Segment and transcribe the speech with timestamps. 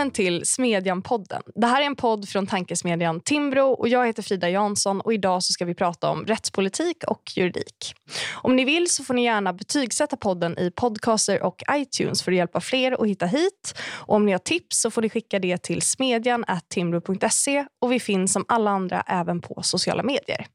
[0.00, 1.42] Välkommen till Smedjan-podden.
[1.54, 5.42] Det här är en podd från tankesmedjan Timbro och jag heter Frida Jansson och idag
[5.42, 7.94] så ska vi prata om rättspolitik och juridik.
[8.34, 12.36] Om ni vill så får ni gärna betygsätta podden i Podcaster och iTunes för att
[12.36, 13.74] hjälpa fler att hitta hit.
[13.90, 18.32] Och om ni har tips så får ni skicka det till smedjan.timbro.se och vi finns
[18.32, 20.46] som alla andra även på sociala medier.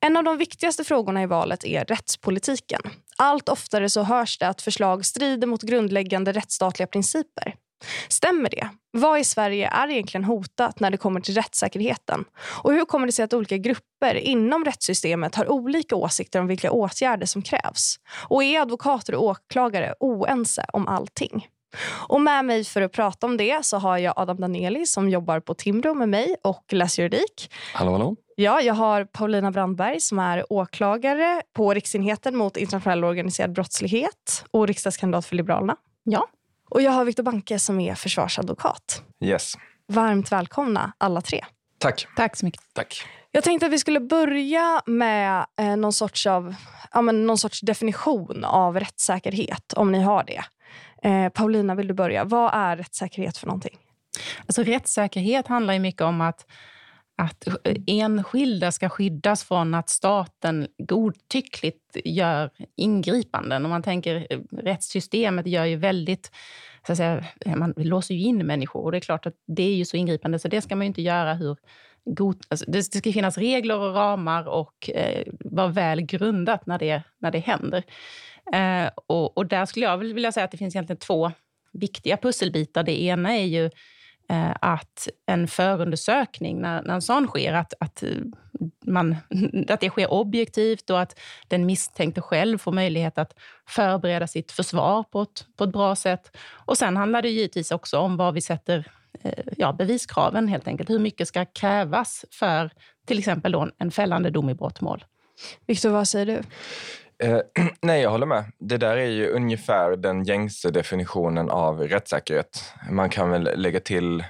[0.00, 2.80] En av de viktigaste frågorna i valet är rättspolitiken.
[3.16, 7.54] Allt oftare så hörs det att förslag strider mot grundläggande rättsstatliga principer.
[8.08, 8.68] Stämmer det?
[8.92, 12.24] Vad i Sverige är egentligen hotat när det kommer till rättssäkerheten?
[12.62, 16.70] Och hur kommer det sig att olika grupper inom rättssystemet har olika åsikter om vilka
[16.70, 17.96] åtgärder som krävs?
[18.28, 21.48] Och är advokater och åklagare oense om allting?
[22.08, 25.40] Och med mig för att prata om det så har jag Adam Daneli som jobbar
[25.40, 27.50] på Timbro med mig och läser juridik.
[27.74, 28.16] Hallå, hallå.
[28.36, 34.66] Ja, jag har Paulina Brandberg som är åklagare på Riksenheten mot internationell organiserad brottslighet och
[34.66, 35.76] riksdagskandidat för Liberalerna.
[36.04, 36.28] Ja.
[36.70, 39.02] Och jag har Viktor Banke som är försvarsadvokat.
[39.24, 39.54] Yes.
[39.88, 41.44] Varmt välkomna alla tre.
[41.78, 42.06] Tack.
[42.16, 42.62] Tack så mycket.
[42.74, 43.02] Tack.
[43.32, 46.54] Jag tänkte att vi skulle börja med eh, någon, sorts av,
[46.92, 50.42] ja, men någon sorts definition av rättssäkerhet, om ni har det.
[51.08, 52.24] Eh, Paulina, vill du börja?
[52.24, 53.78] Vad är rättssäkerhet för någonting?
[54.46, 56.46] Alltså, rättssäkerhet handlar ju mycket om att
[57.20, 57.48] att
[57.86, 63.64] enskilda ska skyddas från att staten godtyckligt gör ingripanden.
[63.64, 66.30] Om man tänker eh, rättssystemet gör ju väldigt...
[66.86, 67.24] Så att säga,
[67.56, 70.38] man låser ju in människor och det är klart att det är ju så ingripande
[70.38, 71.56] så det ska man ju inte göra hur
[72.04, 76.78] god, alltså det, det ska finnas regler och ramar och eh, vara väl grundat när
[76.78, 77.82] det, när det händer.
[78.52, 81.32] Eh, och, och där skulle jag vilja säga att det finns egentligen två
[81.72, 82.82] viktiga pusselbitar.
[82.82, 83.70] Det ena är ju
[84.30, 88.10] Eh, att en förundersökning, när, när en sån sker, att, att, eh,
[88.86, 89.16] man,
[89.68, 93.34] att det sker objektivt och att den misstänkte själv får möjlighet att
[93.68, 96.36] förbereda sitt försvar på ett, på ett bra sätt.
[96.66, 98.84] Och sen handlar det givetvis också om vad vi sätter
[99.22, 100.90] eh, ja, beviskraven, helt enkelt.
[100.90, 102.70] Hur mycket ska krävas för
[103.06, 105.04] till exempel då en fällande dom i brottmål?
[105.66, 106.42] Viktor, vad säger du?
[107.20, 107.38] Eh,
[107.82, 108.44] nej, jag håller med.
[108.58, 112.74] Det där är ju ungefär den gängse definitionen av rättssäkerhet.
[112.90, 114.24] Man kan väl lägga till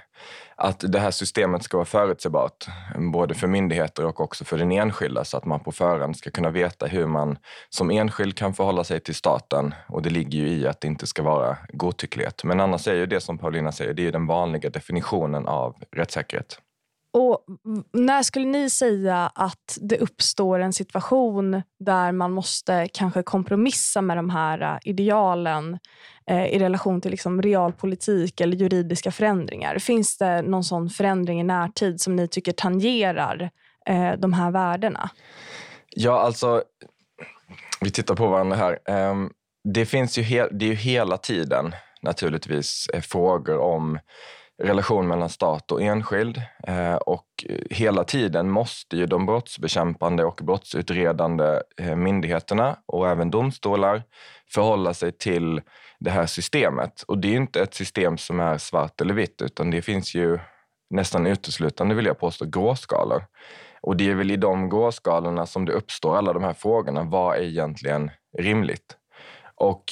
[0.57, 2.67] att det här systemet ska vara förutsägbart,
[3.13, 6.51] både för myndigheter och också för den enskilda, så att man på förhand ska kunna
[6.51, 9.75] veta hur man som enskild kan förhålla sig till staten.
[9.89, 12.45] Och det ligger ju i att det inte ska vara godtycklighet.
[12.45, 15.77] Men annars är ju det som Paulina säger, det är ju den vanliga definitionen av
[15.97, 16.59] rättssäkerhet.
[17.13, 17.45] Och
[17.93, 24.17] När skulle ni säga att det uppstår en situation där man måste kanske kompromissa med
[24.17, 25.79] de här äh, idealen
[26.27, 29.79] eh, i relation till liksom realpolitik eller juridiska förändringar?
[29.79, 33.51] Finns det någon sån förändring i närtid som ni tycker tangerar
[33.87, 35.11] eh, de här värdena?
[35.91, 36.63] Ja, alltså...
[37.81, 38.79] Vi tittar på varandra här.
[39.11, 39.31] Um,
[39.65, 43.99] det finns ju, det är ju hela tiden naturligtvis eh, frågor om
[44.61, 46.43] relation mellan stat och enskild.
[46.67, 47.27] Eh, och
[47.71, 54.03] hela tiden måste ju de brottsbekämpande och brottsutredande eh, myndigheterna och även domstolar
[54.51, 55.61] förhålla sig till
[55.99, 57.03] det här systemet.
[57.03, 60.39] Och det är inte ett system som är svart eller vitt, utan det finns ju
[60.91, 63.25] nästan uteslutande, vill jag påstå, gråskalor.
[63.83, 67.03] Och det är väl i de gråskalorna som det uppstår alla de här frågorna.
[67.03, 68.97] Vad är egentligen rimligt?
[69.55, 69.85] Och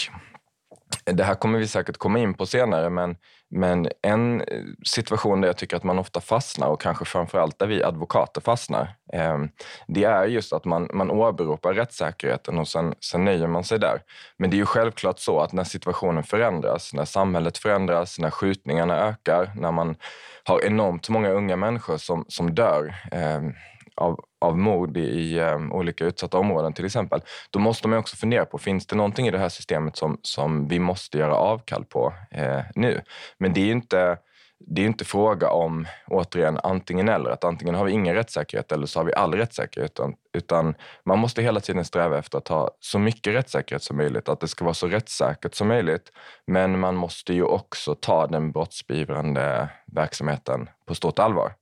[1.04, 3.16] det här kommer vi säkert komma in på senare, men,
[3.50, 7.66] men en eh, situation där jag tycker att man ofta fastnar och kanske framförallt där
[7.66, 9.48] vi advokater fastnar, ehm,
[9.86, 14.02] det är just att man, man åberopar rättssäkerheten och sen, sen nöjer man sig där.
[14.36, 19.08] Men det är ju självklart så att när situationen förändras, när samhället förändras, när skjutningarna
[19.08, 19.96] ökar, när man
[20.44, 23.52] har enormt många unga människor som, som dör ehm,
[23.98, 27.20] av, av mord i um, olika utsatta områden till exempel,
[27.50, 30.68] då måste man också fundera på, finns det någonting i det här systemet som, som
[30.68, 33.02] vi måste göra avkall på eh, nu?
[33.38, 34.18] Men det är inte
[34.60, 37.30] det är inte fråga om, återigen, antingen eller.
[37.30, 39.90] Att antingen har vi ingen rättssäkerhet eller så har vi all rättssäkerhet.
[39.90, 40.74] Utan, utan
[41.04, 44.28] man måste hela tiden sträva efter att ha så mycket rättssäkerhet som möjligt.
[44.28, 46.12] Att det ska vara så rättssäkert som möjligt.
[46.46, 51.52] Men man måste ju också ta den brottsbeivrande verksamheten på stort allvar.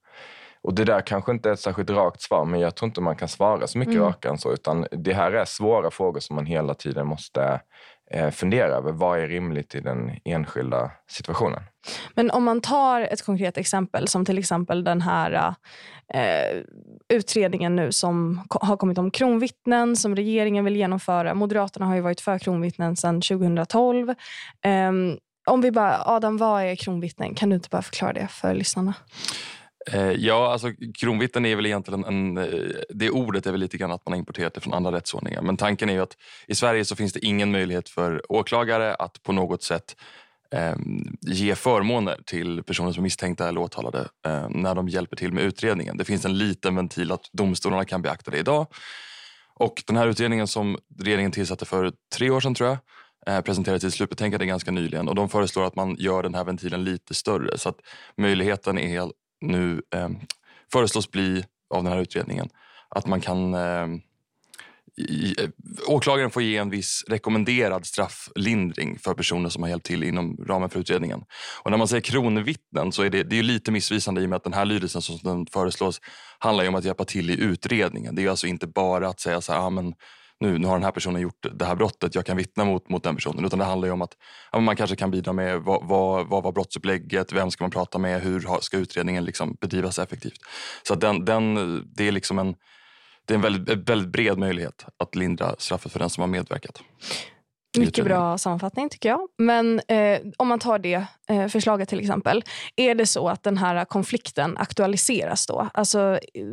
[0.67, 3.15] Och det där kanske inte är ett särskilt rakt svar, men jag tror inte man
[3.15, 4.05] kan svara så mycket mm.
[4.05, 4.53] rakare än så.
[4.53, 7.61] Utan det här är svåra frågor som man hela tiden måste
[8.11, 8.91] eh, fundera över.
[8.91, 11.63] Vad är rimligt i den enskilda situationen?
[12.15, 15.55] Men om man tar ett konkret exempel, som till exempel den här
[16.13, 16.61] eh,
[17.13, 21.33] utredningen nu som har kommit om kronvittnen som regeringen vill genomföra.
[21.33, 24.09] Moderaterna har ju varit för kronvittnen sedan 2012.
[24.09, 24.91] Eh,
[25.47, 27.35] om vi bara, Adam, vad är kronvittnen?
[27.35, 28.93] Kan du inte bara förklara det för lyssnarna?
[29.91, 33.91] Eh, ja, alltså kronvittnen är väl egentligen en, eh, det ordet är väl lite grann
[33.91, 35.41] att man har importerat det från andra rättsordningar.
[35.41, 36.17] Men tanken är ju att
[36.47, 39.95] i Sverige så finns det ingen möjlighet för åklagare att på något sätt
[40.51, 40.75] eh,
[41.21, 45.43] ge förmåner till personer som är misstänkta eller åtalade eh, när de hjälper till med
[45.43, 45.97] utredningen.
[45.97, 48.67] Det finns en liten ventil att domstolarna kan beakta det idag.
[49.59, 52.77] Och den här utredningen som regeringen tillsatte för tre år sedan tror jag
[53.27, 56.83] eh, presenterade sitt slutbetänkande ganska nyligen och de föreslår att man gör den här ventilen
[56.83, 57.79] lite större så att
[58.17, 59.11] möjligheten är
[59.41, 60.09] nu eh,
[60.71, 62.49] föreslås bli av den här utredningen
[62.89, 63.99] att man kan ehm, eh,
[64.97, 65.35] i,
[65.87, 70.69] åklagaren får ge en viss rekommenderad strafflindring för personer som har hjälpt till inom ramen
[70.69, 71.23] för utredningen.
[71.63, 74.37] Och när man säger kronvittnen så är det, det är lite missvisande i och med
[74.37, 76.01] att den här lydelsen som den föreslås
[76.39, 78.15] handlar om att hjälpa till i utredningen.
[78.15, 79.93] Det är alltså inte bara att säga så här, ah, men
[80.39, 83.03] nu, nu har den här personen gjort det här brottet, jag kan vittna mot, mot
[83.03, 83.45] den personen.
[83.45, 84.17] Utan det handlar om att
[84.51, 87.97] ja, man kanske kan bidra med vad, vad, vad var brottsupplägget, vem ska man prata
[87.97, 90.39] med, hur ska utredningen liksom bedrivas effektivt.
[90.83, 91.55] Så den, den,
[91.95, 92.55] det är liksom en
[93.25, 96.81] det är en väldigt, väldigt bred möjlighet att lindra straffet för den som har medverkat.
[97.79, 99.19] Mycket bra sammanfattning tycker jag.
[99.37, 102.43] Men eh, om man tar det eh, förslaget till exempel.
[102.75, 105.69] Är det så att den här konflikten aktualiseras då?
[105.73, 106.45] Alltså, eh,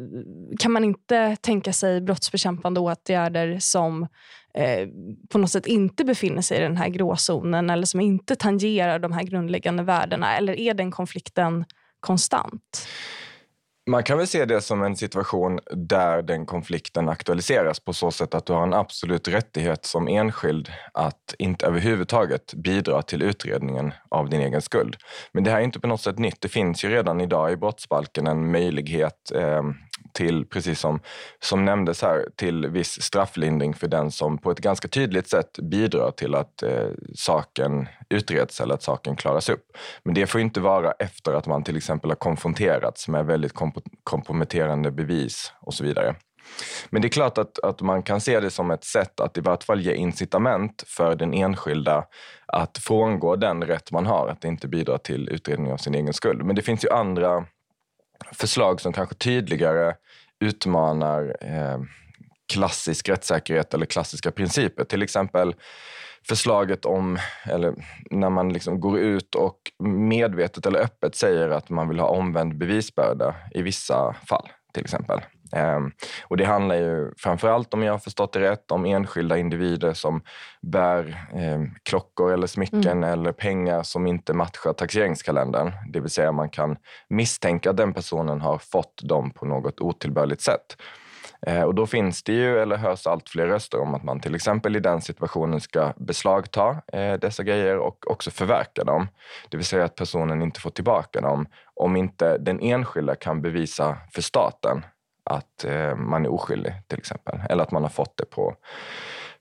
[0.59, 4.03] kan man inte tänka sig brottsbekämpande åtgärder som
[4.55, 4.89] eh,
[5.31, 9.13] på något sätt inte befinner sig i den här gråzonen eller som inte tangerar de
[9.13, 10.37] här grundläggande värdena?
[10.37, 11.65] Eller är den konflikten
[12.01, 12.87] konstant?
[13.87, 18.35] Man kan väl se det som en situation där den konflikten aktualiseras på så sätt
[18.35, 24.31] att du har en absolut rättighet som enskild att inte överhuvudtaget bidra till utredningen av
[24.31, 24.97] din egen skuld.
[25.33, 26.41] Men det här är inte på något sätt nytt.
[26.41, 29.63] Det finns ju redan idag i brottsbalken en möjlighet eh,
[30.15, 31.01] till, precis som,
[31.41, 36.11] som nämndes här, till viss strafflindring för den som på ett ganska tydligt sätt bidrar
[36.11, 39.67] till att eh, saken utreds eller att saken klaras upp.
[40.03, 43.53] Men det får inte vara efter att man till exempel har konfronterats med väldigt
[44.05, 46.15] komprometterande bevis och så vidare.
[46.91, 49.41] Men det är klart att, att man kan se det som ett sätt att i
[49.41, 52.05] vart fall ge incitament för den enskilda
[52.47, 56.45] att frångå den rätt man har, att inte bidra till utredning av sin egen skuld.
[56.45, 57.47] Men det finns ju andra
[58.33, 59.95] förslag som kanske tydligare
[60.41, 61.79] utmanar eh,
[62.53, 64.85] klassisk rättssäkerhet eller klassiska principer.
[64.85, 65.55] Till exempel
[66.29, 67.75] förslaget om, eller
[68.11, 72.59] när man liksom går ut och medvetet eller öppet säger att man vill ha omvänd
[72.59, 75.21] bevisbörda i vissa fall till exempel.
[75.53, 75.93] Ehm,
[76.25, 80.23] och det handlar ju framförallt, om jag har förstått det rätt, om enskilda individer som
[80.63, 83.05] bär eh, klockor eller smycken mm.
[83.05, 85.73] eller pengar som inte matchar taxeringskalendern.
[85.93, 86.77] Det vill säga man kan
[87.09, 90.77] misstänka att den personen har fått dem på något otillbörligt sätt.
[91.47, 94.35] Eh, och då finns det ju, eller hörs allt fler röster om att man till
[94.35, 99.09] exempel i den situationen ska beslagta eh, dessa grejer och också förverka dem.
[99.49, 103.97] Det vill säga att personen inte får tillbaka dem om inte den enskilda kan bevisa
[104.13, 104.85] för staten
[105.25, 107.41] att eh, man är oskyldig till exempel.
[107.49, 108.57] Eller att man har fått det på,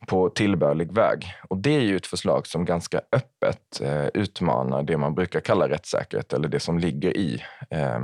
[0.08, 1.34] på tillbörlig väg.
[1.50, 5.70] Och det är ju ett förslag som ganska öppet eh, utmanar det man brukar kalla
[5.70, 8.00] rättssäkerhet eller det som ligger i eh,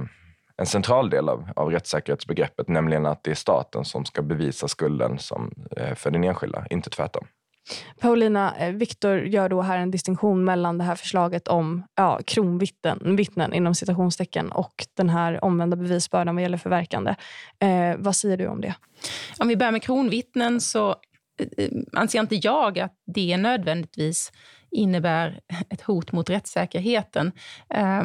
[0.58, 5.20] en central del av, av rättssäkerhetsbegreppet, nämligen att det är staten som ska bevisa skulden
[5.20, 7.28] som, eh, för den enskilda, inte tvärtom.
[8.00, 13.16] Paulina, eh, Viktor gör då här en distinktion mellan det här förslaget om ja, kronvittnen
[13.16, 17.16] vittnen, inom citationstecken och den här omvända bevisbördan vad gäller förverkande.
[17.60, 18.76] Eh, vad säger du om det?
[19.40, 24.32] Om vi börjar med kronvittnen så eh, eh anser inte jag att det nödvändigtvis
[24.72, 25.40] innebär
[25.70, 27.32] ett hot mot rättssäkerheten.
[27.74, 28.04] Eh,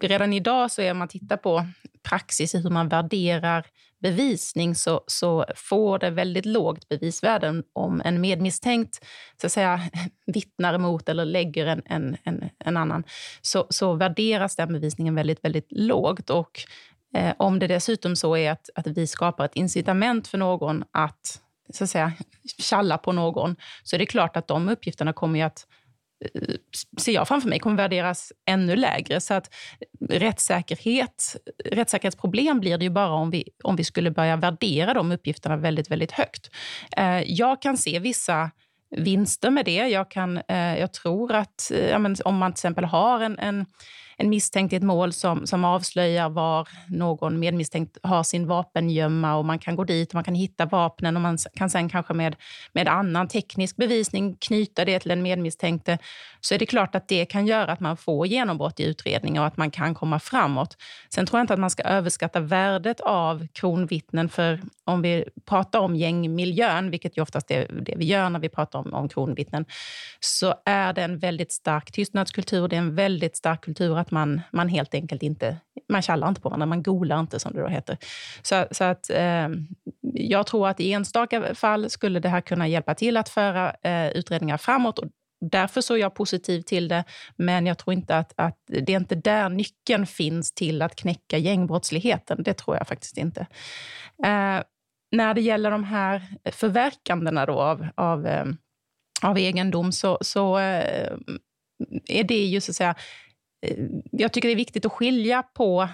[0.00, 1.66] redan idag, så är om man tittar på
[2.02, 3.66] praxis i hur man värderar
[4.02, 9.04] bevisning så, så får det väldigt lågt bevisvärde om en medmisstänkt
[9.40, 9.80] så att säga,
[10.26, 13.04] vittnar emot eller lägger en, en, en, en annan.
[13.42, 16.30] Så, så värderas den bevisningen väldigt, väldigt lågt.
[16.30, 16.60] Och
[17.16, 21.40] eh, om det dessutom så är att, att vi skapar ett incitament för någon att
[21.72, 22.12] så att säga,
[22.58, 25.66] tjalla på någon, så är det klart att de uppgifterna kommer att
[26.34, 26.54] Eh,
[26.98, 29.20] ser jag framför mig, kommer värderas ännu lägre.
[29.20, 29.54] Så att
[30.08, 35.56] rättssäkerhet, rättssäkerhetsproblem blir det ju bara om vi, om vi skulle börja värdera de uppgifterna
[35.56, 36.50] väldigt, väldigt högt.
[36.96, 38.50] Eh, jag kan se vissa
[38.96, 39.88] vinster med det.
[39.88, 43.66] Jag, kan, eh, jag tror att ja, om man till exempel har en, en
[44.22, 49.44] en misstänkt i ett mål som, som avslöjar var någon medmisstänkt har sin vapengömma och
[49.44, 52.36] man kan gå dit och man kan hitta vapnen och man kan sen kanske med,
[52.72, 55.98] med annan teknisk bevisning knyta det till en medmisstänkte
[56.40, 59.46] så är det klart att det kan göra att man får genombrott i utredningar och
[59.46, 60.76] att man kan komma framåt.
[61.14, 65.78] Sen tror jag inte att man ska överskatta värdet av kronvittnen för om vi pratar
[65.78, 69.64] om gängmiljön, vilket ju oftast är det vi gör när vi pratar om, om kronvittnen,
[70.20, 72.68] så är det en väldigt stark tystnadskultur.
[72.68, 75.56] Det är en väldigt stark kultur att man, man helt enkelt inte
[75.88, 77.98] man kallar inte på varandra, man golar inte som det då heter.
[78.42, 79.48] Så, så att, eh,
[80.12, 84.08] jag tror att i enstaka fall skulle det här kunna hjälpa till att föra eh,
[84.08, 84.98] utredningar framåt.
[84.98, 85.08] Och
[85.40, 87.04] därför så är jag positiv till det,
[87.36, 91.38] men jag tror inte att, att det är inte där nyckeln finns till att knäcka
[91.38, 92.42] gängbrottsligheten.
[92.42, 93.40] Det tror jag faktiskt inte.
[94.24, 94.62] Eh,
[95.12, 98.44] när det gäller de här förverkandena då av, av, eh,
[99.22, 101.16] av egendom så, så eh,
[102.08, 102.94] är det ju så att säga
[103.62, 103.76] Eh,
[104.10, 105.88] jag tycker det är viktigt att skilja på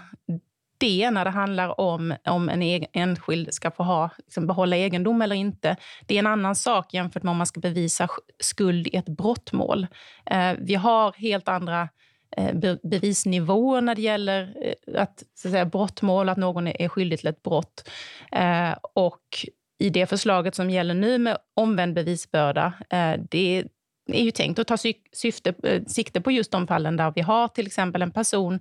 [0.79, 5.37] det när det handlar om om en enskild ska få ha, liksom behålla egendom eller
[5.37, 5.77] inte.
[6.07, 8.09] Det är en annan sak jämfört med om man ska bevisa
[8.41, 9.87] skuld i ett brottmål.
[10.27, 11.89] Eh, vi har helt andra
[12.37, 17.19] eh, bevisnivåer när det gäller eh, att, så att säga, brottmål, att någon är skyldig
[17.19, 17.89] till ett brott.
[18.33, 19.23] Eh, och
[19.79, 23.65] i det förslaget som gäller nu med omvänd bevisbörda, eh, det
[24.09, 24.77] är ju tänkt att ta
[25.13, 28.61] syfte, eh, sikte på just de fallen där vi har till exempel en person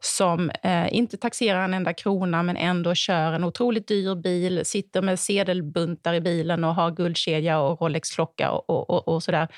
[0.00, 5.02] som eh, inte taxerar en enda krona men ändå kör en otroligt dyr bil, sitter
[5.02, 9.48] med sedelbuntar i bilen och har guldkedja och Rolex-klocka och, och, och, och sådär.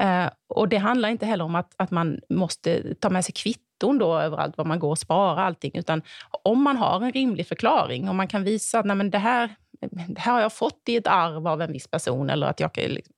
[0.00, 3.98] Eh, och det handlar inte heller om att, att man måste ta med sig kvitton
[3.98, 6.02] då överallt var man går och sparar allting, utan
[6.42, 9.54] om man har en rimlig förklaring, om man kan visa att nej, men det här
[9.80, 12.72] det här har jag fått i ett arv av en viss person eller att jag
[12.72, 13.14] kan liksom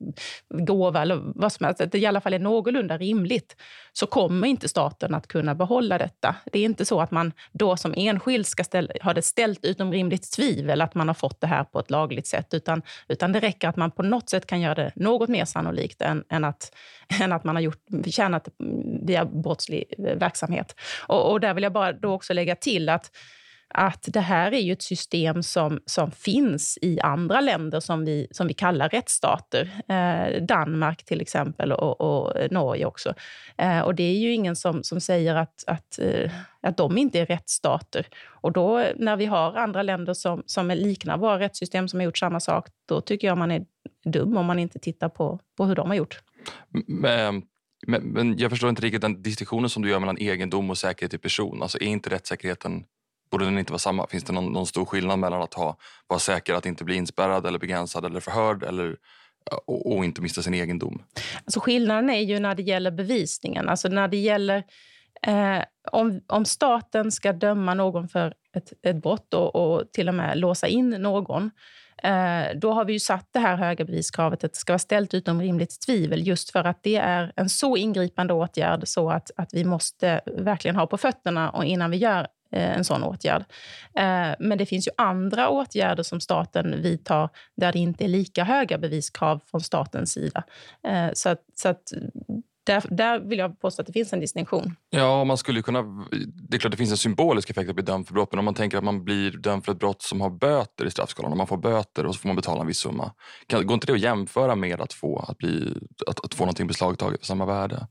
[0.49, 3.57] gåva eller vad som helst, att det i alla fall är någorlunda rimligt,
[3.93, 6.37] så kommer inte staten att kunna behålla detta.
[6.53, 9.93] Det är inte så att man då som enskild ska ställa, ha det ställt utom
[9.93, 13.41] rimligt tvivel att man har fått det här på ett lagligt sätt, utan, utan det
[13.41, 16.75] räcker att man på något sätt kan göra det något mer sannolikt än, än, att,
[17.21, 18.49] än att man har gjort, tjänat
[19.03, 20.75] via brottslig verksamhet.
[21.07, 23.11] Och, och där vill jag bara då också lägga till att
[23.75, 28.27] att det här är ju ett system som, som finns i andra länder som vi,
[28.31, 29.81] som vi kallar rättsstater.
[29.89, 33.15] Eh, Danmark till exempel och, och Norge också.
[33.59, 37.21] Eh, och det är ju ingen som, som säger att, att, eh, att de inte
[37.21, 38.07] är rättsstater.
[38.27, 42.19] Och då när vi har andra länder som, som liknar våra rättssystem som har gjort
[42.19, 43.65] samma sak, då tycker jag man är
[44.05, 46.21] dum om man inte tittar på, på hur de har gjort.
[46.87, 47.43] Men,
[47.87, 51.15] men, men jag förstår inte riktigt den distinktionen som du gör mellan egendom och säkerhet
[51.15, 51.63] i person.
[51.63, 52.85] Alltså är inte rättssäkerheten
[53.31, 54.07] Borde den inte vara samma?
[54.07, 57.47] Finns det någon, någon stor skillnad mellan att ha, vara säker att inte bli inspärrad
[57.47, 58.97] eller begränsad eller förhörd eller,
[59.67, 61.03] och, och inte mista sin egendom?
[61.45, 63.69] Alltså skillnaden är ju när det gäller bevisningen.
[63.69, 64.65] Alltså när det gäller
[65.23, 70.15] eh, om, om staten ska döma någon för ett, ett brott och, och till och
[70.15, 71.51] med låsa in någon
[72.03, 75.15] eh, då har vi ju satt det här höga beviskravet att det ska vara ställt
[75.15, 79.55] utom rimligt tvivel just för att det är en så ingripande åtgärd så att, att
[79.55, 83.45] vi måste verkligen ha på fötterna och innan vi gör Eh, en sån åtgärd.
[83.95, 88.45] Eh, men det finns ju andra åtgärder som staten vidtar där det inte är lika
[88.45, 90.45] höga beviskrav från statens sida.
[90.83, 91.93] Eh, så att, så att
[92.69, 94.77] där, där vill jag påstå att det finns en distinktion.
[94.91, 95.83] Ja, man skulle kunna,
[96.49, 98.45] det är klart det finns en symbolisk effekt att bli dömd för brott men om
[98.45, 101.39] man tänker att man blir dömd för ett brott som har böter i straffskalan, om
[101.39, 103.13] man får böter och så får man betala en viss summa.
[103.47, 105.75] Kan, går inte det att jämföra med att få, att bli,
[106.07, 107.87] att, att få någonting beslagtaget för samma värde?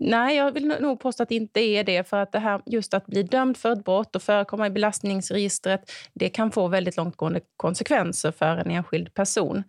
[0.00, 2.08] Nej, jag vill nog påstå att det inte är det.
[2.08, 5.92] För att det här, just att bli dömd för ett brott och förekomma i belastningsregistret,
[6.14, 9.64] det kan få väldigt långtgående konsekvenser för en enskild person.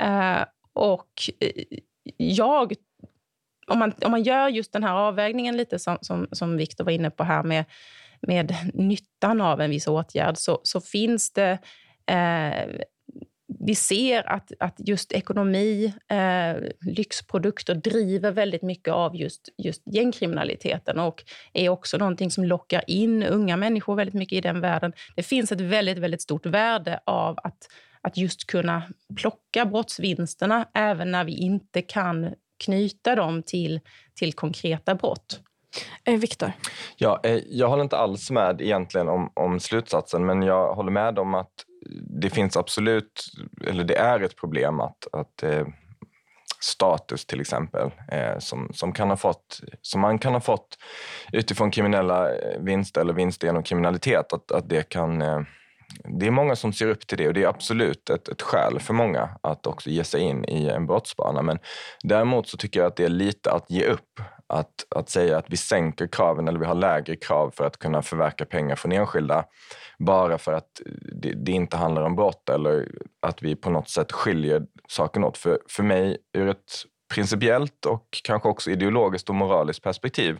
[0.00, 1.08] Eh, och
[1.40, 1.78] eh,
[2.16, 2.72] jag
[3.66, 6.92] om man, om man gör just den här avvägningen lite som, som, som Viktor var
[6.92, 7.64] inne på här med,
[8.20, 11.58] med nyttan av en viss åtgärd så, så finns det
[12.06, 12.86] eh,
[13.58, 20.98] vi ser att, att just ekonomi, eh, lyxprodukter driver väldigt mycket av just, just gängkriminaliteten
[20.98, 24.92] och är också någonting som lockar in unga människor väldigt mycket i den världen.
[25.16, 27.68] Det finns ett väldigt, väldigt stort värde av att,
[28.00, 28.82] att just kunna
[29.16, 32.34] plocka brottsvinsterna även när vi inte kan
[32.64, 33.80] knyta dem till,
[34.14, 35.40] till konkreta brott.
[36.04, 36.52] Eh, Viktor?
[36.96, 41.18] Ja, eh, jag håller inte alls med egentligen om, om slutsatsen men jag håller med
[41.18, 41.52] om att
[42.20, 43.24] det finns absolut,
[43.66, 45.66] eller det är ett problem att, att eh,
[46.60, 50.78] status till exempel, eh, som, som, kan ha fått, som man kan ha fått
[51.32, 55.40] utifrån kriminella vinster eller vinster genom kriminalitet, att, att det kan eh,
[56.04, 58.80] det är många som ser upp till det och det är absolut ett, ett skäl
[58.80, 61.42] för många att också ge sig in i en brottsbana.
[61.42, 61.58] Men
[62.02, 64.20] däremot så tycker jag att det är lite att ge upp.
[64.48, 68.02] Att, att säga att vi sänker kraven eller vi har lägre krav för att kunna
[68.02, 69.44] förverka pengar från enskilda
[69.98, 70.80] bara för att
[71.12, 72.88] det, det inte handlar om brott eller
[73.22, 75.38] att vi på något sätt skiljer saken åt.
[75.38, 76.72] För, för mig, ur ett
[77.14, 80.38] principiellt och kanske också ideologiskt och moraliskt perspektiv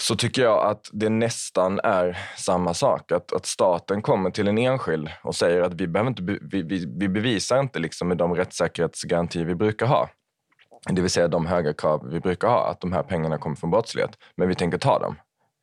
[0.00, 3.12] så tycker jag att det nästan är samma sak.
[3.12, 6.86] Att, att staten kommer till en enskild och säger att vi, behöver inte, vi, vi,
[6.98, 10.08] vi bevisar inte liksom med de rättssäkerhetsgarantier vi brukar ha.
[10.88, 13.70] Det vill säga de höga krav vi brukar ha, att de här pengarna kommer från
[13.70, 14.10] brottslighet.
[14.36, 15.16] Men vi tänker ta dem.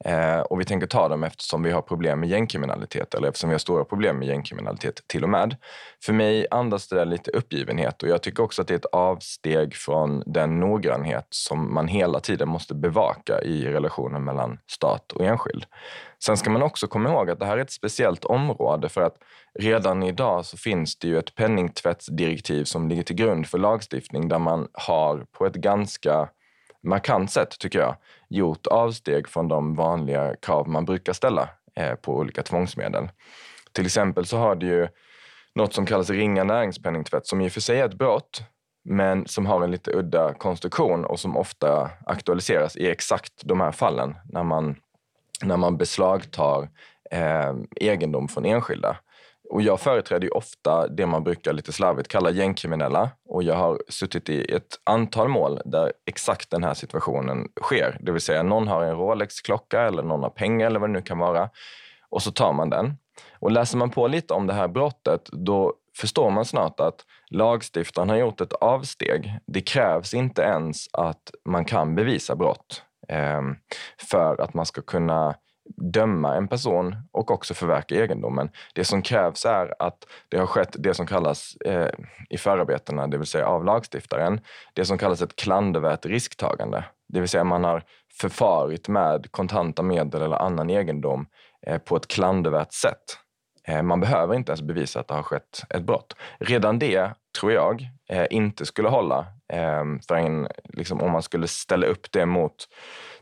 [0.05, 3.53] Eh, och vi tänker ta dem eftersom vi har problem med gängkriminalitet, eller eftersom vi
[3.53, 5.55] har stora problem med gängkriminalitet till och med.
[6.03, 8.85] För mig andas det där lite uppgivenhet och jag tycker också att det är ett
[8.85, 15.25] avsteg från den noggrannhet som man hela tiden måste bevaka i relationen mellan stat och
[15.25, 15.65] enskild.
[16.23, 19.15] Sen ska man också komma ihåg att det här är ett speciellt område för att
[19.59, 24.39] redan idag så finns det ju ett penningtvättsdirektiv som ligger till grund för lagstiftning där
[24.39, 26.29] man har på ett ganska
[26.83, 27.95] markant sätt, tycker jag,
[28.29, 33.09] gjort avsteg från de vanliga krav man brukar ställa eh, på olika tvångsmedel.
[33.71, 34.87] Till exempel så har det ju
[35.55, 38.41] något som kallas ringa näringspenningtvätt som i och för sig är ett brott,
[38.85, 43.71] men som har en lite udda konstruktion och som ofta aktualiseras i exakt de här
[43.71, 44.75] fallen när man,
[45.43, 46.69] när man beslagtar
[47.11, 48.97] eh, egendom från enskilda.
[49.49, 53.09] Och jag företräder ju ofta det man brukar lite slarvigt kalla gängkriminella.
[53.25, 57.97] Och jag har suttit i ett antal mål där exakt den här situationen sker.
[58.01, 61.01] Det vill säga någon har en Rolex-klocka eller någon har pengar eller vad det nu
[61.01, 61.49] kan vara.
[62.09, 62.97] Och så tar man den.
[63.39, 68.09] Och läser man på lite om det här brottet då förstår man snart att lagstiftaren
[68.09, 69.39] har gjort ett avsteg.
[69.47, 73.41] Det krävs inte ens att man kan bevisa brott eh,
[74.09, 75.35] för att man ska kunna
[75.75, 78.49] döma en person och också förverka egendomen.
[78.73, 81.89] Det som krävs är att det har skett det som kallas eh,
[82.29, 84.39] i förarbetena, det vill säga av lagstiftaren,
[84.73, 86.83] det som kallas ett klandervärt risktagande.
[87.07, 91.27] Det vill säga man har förfarit med kontanta medel eller annan egendom
[91.67, 93.17] eh, på ett klandervärt sätt.
[93.67, 96.15] Eh, man behöver inte ens bevisa att det har skett ett brott.
[96.39, 97.09] Redan det
[97.39, 99.19] tror jag eh, inte skulle hålla
[99.53, 102.67] eh, för en, liksom, om man skulle ställa upp det mot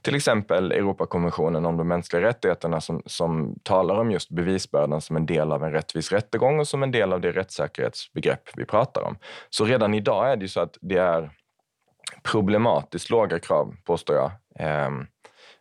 [0.06, 5.26] till exempel Europakonventionen om de mänskliga rättigheterna som, som talar om just bevisbördan som en
[5.26, 9.18] del av en rättvis rättegång och som en del av det rättssäkerhetsbegrepp vi pratar om.
[9.50, 11.30] Så redan idag är det ju så att det är
[12.24, 14.90] problematiskt låga krav, påstår jag, eh,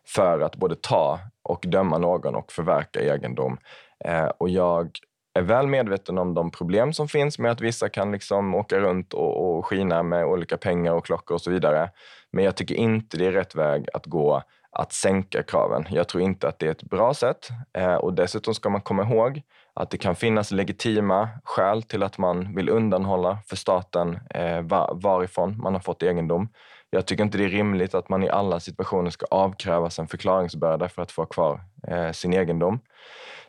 [0.07, 3.57] för att både ta och döma någon och förverka egendom.
[4.05, 4.99] Eh, och jag
[5.35, 9.13] är väl medveten om de problem som finns med att vissa kan liksom åka runt
[9.13, 11.89] och, och skina med olika pengar och klockor och så vidare.
[12.31, 15.85] Men jag tycker inte det är rätt väg att gå att sänka kraven.
[15.89, 17.49] Jag tror inte att det är ett bra sätt.
[17.73, 19.41] Eh, och dessutom ska man komma ihåg
[19.73, 25.57] att det kan finnas legitima skäl till att man vill undanhålla för staten eh, varifrån
[25.61, 26.49] man har fått egendom.
[26.95, 30.89] Jag tycker inte det är rimligt att man i alla situationer ska avkrävas en förklaringsbörda
[30.89, 32.79] för att få kvar eh, sin egendom.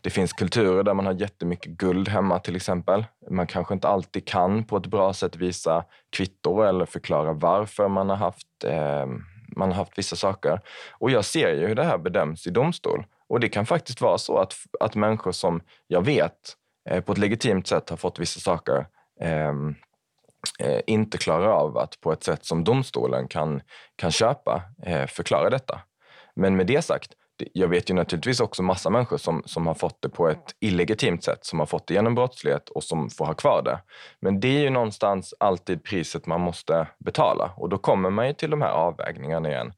[0.00, 3.04] Det finns kulturer där man har jättemycket guld hemma till exempel.
[3.30, 5.84] Man kanske inte alltid kan på ett bra sätt visa
[6.16, 9.06] kvitto eller förklara varför man har haft, eh,
[9.56, 10.60] man har haft vissa saker.
[10.92, 13.06] Och jag ser ju hur det här bedöms i domstol.
[13.28, 16.56] Och det kan faktiskt vara så att, att människor som jag vet
[16.90, 18.86] eh, på ett legitimt sätt har fått vissa saker
[19.20, 19.52] eh,
[20.58, 23.62] Eh, inte klarar av att på ett sätt som domstolen kan,
[23.96, 25.80] kan köpa eh, förklara detta.
[26.34, 27.12] Men med det sagt,
[27.52, 31.24] jag vet ju naturligtvis också massa människor som, som har fått det på ett illegitimt
[31.24, 33.80] sätt, som har fått det genom brottslighet och som får ha kvar det.
[34.20, 38.32] Men det är ju någonstans alltid priset man måste betala och då kommer man ju
[38.32, 39.72] till de här avvägningarna igen.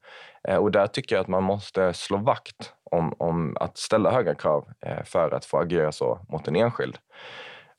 [0.47, 4.35] Eh, och där tycker jag att man måste slå vakt om, om att ställa höga
[4.35, 6.97] krav eh, för att få agera så mot en enskild.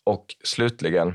[0.05, 1.15] Och slutligen,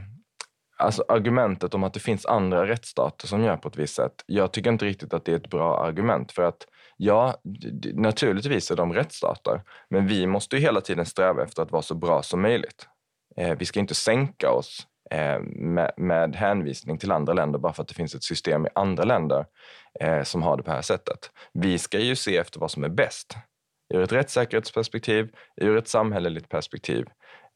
[0.78, 4.24] alltså argumentet om att det finns andra rättsstater som gör på ett visst sätt.
[4.26, 7.36] Jag tycker inte riktigt att det är ett bra argument för att Ja,
[7.94, 11.96] naturligtvis är de rättsstater, men vi måste ju hela tiden sträva efter att vara så
[11.96, 12.88] bra som möjligt.
[13.38, 17.82] Eh, vi ska inte sänka oss eh, med, med, hänvisning till andra länder bara för
[17.82, 19.46] att det finns ett system i andra länder
[20.00, 21.32] eh, som har det på det här sättet.
[21.54, 23.38] Vi ska ju se efter vad som är bäst
[23.94, 27.06] ur ett rättssäkerhetsperspektiv, ur ett samhälleligt perspektiv.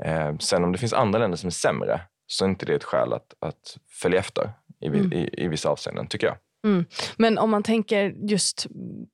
[0.03, 2.83] Eh, sen om det finns andra länder som är sämre så är inte det ett
[2.83, 5.13] skäl att, att följa efter i, mm.
[5.13, 6.37] i, i vissa avseenden, tycker jag.
[6.63, 6.85] Mm.
[7.17, 8.67] Men om man tänker just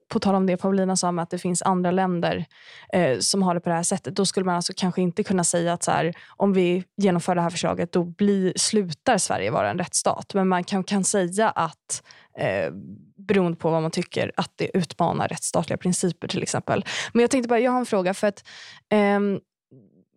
[0.10, 2.46] på tal om det Paulina sa med att det finns andra länder
[2.94, 4.16] eh, som har det på det här sättet.
[4.16, 7.42] Då skulle man alltså kanske inte kunna säga att så här, om vi genomför det
[7.42, 10.34] här förslaget då blir, slutar Sverige vara en rättsstat.
[10.34, 12.04] Men man kan, kan säga att
[12.38, 12.74] eh,
[13.18, 16.86] beroende på vad man tycker att det utmanar rättsstatliga principer till exempel.
[17.14, 18.44] Men jag tänkte bara, jag har en fråga för att
[18.90, 19.20] eh,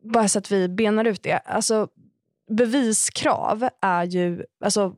[0.03, 1.39] bara så att vi benar ut det.
[1.39, 1.89] Alltså,
[2.49, 4.95] beviskrav är ju, alltså,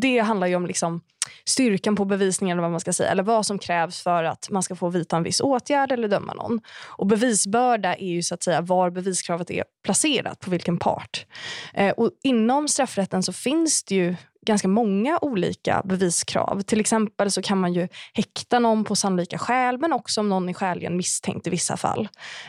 [0.00, 1.00] det handlar ju om liksom
[1.44, 3.10] styrkan på bevisningen eller vad man ska säga.
[3.10, 6.34] Eller vad som krävs för att man ska få vidta en viss åtgärd eller döma
[6.34, 6.60] någon.
[6.86, 11.26] Och bevisbörda är ju så att säga var beviskravet är placerat, på vilken part.
[11.74, 16.62] Eh, och inom straffrätten så finns det ju ganska många olika beviskrav.
[16.62, 20.48] Till exempel så kan man ju häkta någon på sannolika skäl men också om någon
[20.48, 22.08] är skäligen misstänkt i vissa fall.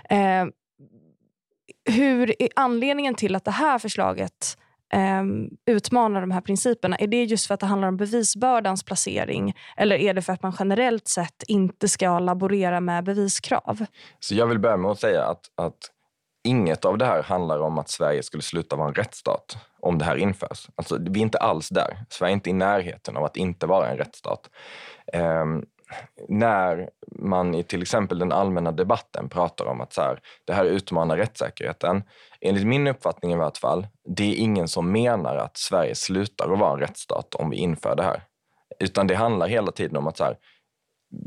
[0.09, 0.45] Eh,
[1.89, 4.57] hur är anledningen till att det här förslaget
[4.93, 5.23] eh,
[5.65, 6.95] utmanar de här principerna?
[6.95, 10.43] Är det just för att det handlar om bevisbördans placering eller är det för att
[10.43, 13.85] man generellt sett inte ska laborera med beviskrav?
[14.19, 15.91] Så jag vill börja med att säga att, att
[16.43, 20.05] inget av det här handlar om att Sverige skulle sluta vara en rättsstat om det
[20.05, 20.69] här införs.
[20.75, 22.05] Alltså, vi är inte alls där.
[22.09, 24.49] Sverige är inte i närheten av att inte vara en rättsstat.
[25.13, 25.65] Um,
[26.27, 26.89] när
[27.21, 31.17] man i till exempel den allmänna debatten pratar om att så här, det här utmanar
[31.17, 32.03] rättssäkerheten.
[32.41, 36.59] Enligt min uppfattning i vart fall, det är ingen som menar att Sverige slutar att
[36.59, 38.23] vara en rättsstat om vi inför det här.
[38.79, 40.37] Utan det handlar hela tiden om att så här,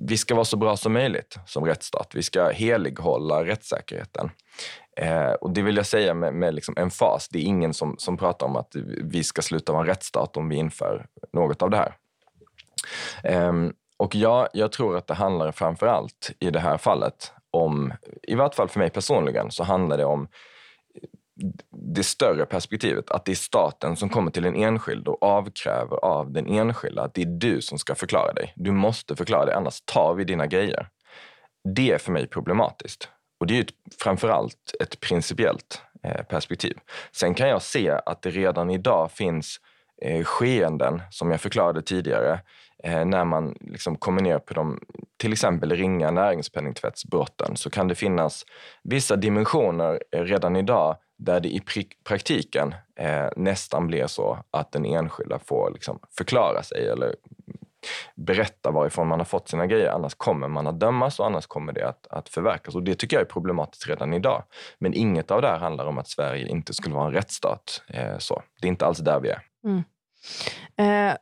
[0.09, 2.14] vi ska vara så bra som möjligt som rättsstat.
[2.14, 4.31] Vi ska helighålla rättssäkerheten.
[4.96, 7.29] Eh, och det vill jag säga med, med liksom emfas.
[7.29, 10.48] Det är ingen som, som pratar om att vi ska sluta vara en rättsstat om
[10.48, 11.94] vi inför något av det här.
[13.25, 13.53] Eh,
[14.03, 18.35] och ja, jag tror att det handlar framför allt i det här fallet om, i
[18.35, 20.29] vart fall för mig personligen, så handlar det om
[21.71, 26.33] det större perspektivet, att det är staten som kommer till en enskild och avkräver av
[26.33, 28.53] den enskilda att det är du som ska förklara dig.
[28.57, 30.88] Du måste förklara dig, annars tar vi dina grejer.
[31.75, 33.09] Det är för mig problematiskt.
[33.41, 36.77] Och det är ett, framförallt ett principiellt eh, perspektiv.
[37.12, 39.61] Sen kan jag se att det redan idag finns
[40.03, 42.41] eh, skeenden, som jag förklarade tidigare,
[42.85, 44.81] eh, när man liksom kommer ner på de
[45.17, 48.45] till exempel ringa näringspenningtvättsbrotten så kan det finnas
[48.83, 51.62] vissa dimensioner eh, redan idag där det i
[52.05, 57.15] praktiken eh, nästan blir så att den enskilda får liksom förklara sig eller
[58.15, 59.91] berätta varifrån man har fått sina grejer.
[59.91, 62.75] Annars kommer man att dömas och annars kommer det att, att förverkas.
[62.75, 64.43] Och det tycker jag är problematiskt redan idag.
[64.79, 67.83] Men inget av det här handlar om att Sverige inte skulle vara en rättsstat.
[67.88, 68.43] Eh, så.
[68.61, 69.41] Det är inte alls där vi är.
[69.65, 69.83] Mm.
[70.77, 71.17] Eh,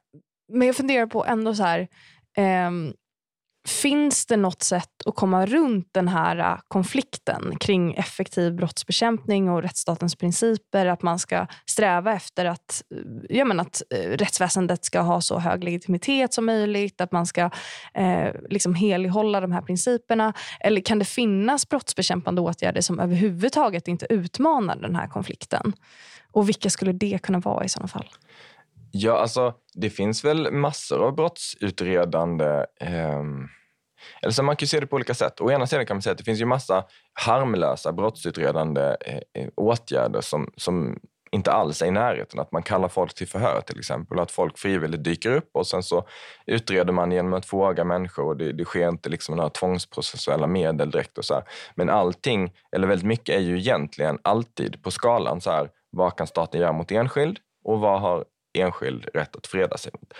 [0.52, 1.88] men jag funderar på ändå så här.
[2.36, 2.70] Eh,
[3.68, 9.62] Finns det något sätt att komma runt den här eh, konflikten kring effektiv brottsbekämpning och
[9.62, 10.86] rättsstatens principer?
[10.86, 15.38] Att man ska sträva efter att, eh, jag menar, att eh, rättsväsendet ska ha så
[15.38, 17.50] hög legitimitet som möjligt, att man ska
[17.94, 20.32] eh, liksom helighålla de här principerna?
[20.60, 25.72] Eller kan det finnas brottsbekämpande åtgärder som överhuvudtaget inte utmanar den här konflikten?
[26.32, 28.06] Och vilka skulle det kunna vara i sådana fall?
[28.92, 33.22] Ja, alltså det finns väl massor av brottsutredande eh,
[34.22, 35.40] eller så man kan se det på olika sätt.
[35.40, 38.96] Å ena sidan kan man säga att det finns ju massa harmlösa brottsutredande
[39.32, 40.98] eh, åtgärder som, som
[41.32, 42.40] inte alls är i närheten.
[42.40, 44.18] Att man kallar folk till förhör till exempel.
[44.18, 46.06] Att folk frivilligt dyker upp och sen så
[46.46, 50.90] utreder man genom att fråga människor och det, det sker inte liksom några tvångsprocessuella medel
[50.90, 51.18] direkt.
[51.18, 51.44] och så här.
[51.74, 55.70] Men allting, eller väldigt mycket, är ju egentligen alltid på skalan så här.
[55.90, 60.12] Vad kan staten göra mot enskild och vad har enskild rätt att freda sig mot.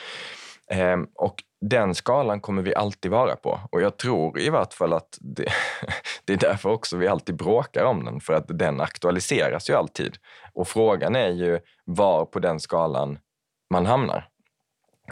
[0.71, 3.61] Ehm, och den skalan kommer vi alltid vara på.
[3.73, 5.47] Och jag tror i vart fall att det,
[6.25, 10.17] det, är därför också vi alltid bråkar om den, för att den aktualiseras ju alltid.
[10.53, 13.19] Och frågan är ju var på den skalan
[13.71, 14.29] man hamnar.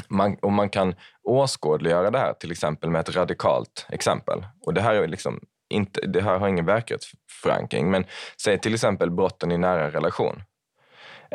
[0.08, 4.46] Man, och man kan åskådliggöra det här till exempel med ett radikalt exempel.
[4.60, 8.04] Och det här, är liksom inte, det här har ingen verklighetsförankring, men
[8.42, 10.42] säg till exempel brotten i nära relation.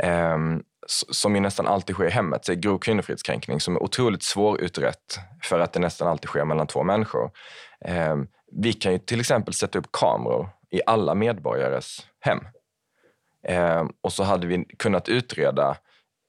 [0.03, 5.19] Um, som ju nästan alltid sker i hemmet, så grov kvinnofridskränkning som är otroligt svårutrett
[5.43, 7.31] för att det nästan alltid sker mellan två människor.
[7.85, 8.15] Eh,
[8.51, 12.39] vi kan ju till exempel sätta upp kameror i alla medborgares hem.
[13.47, 15.77] Eh, och så hade vi kunnat utreda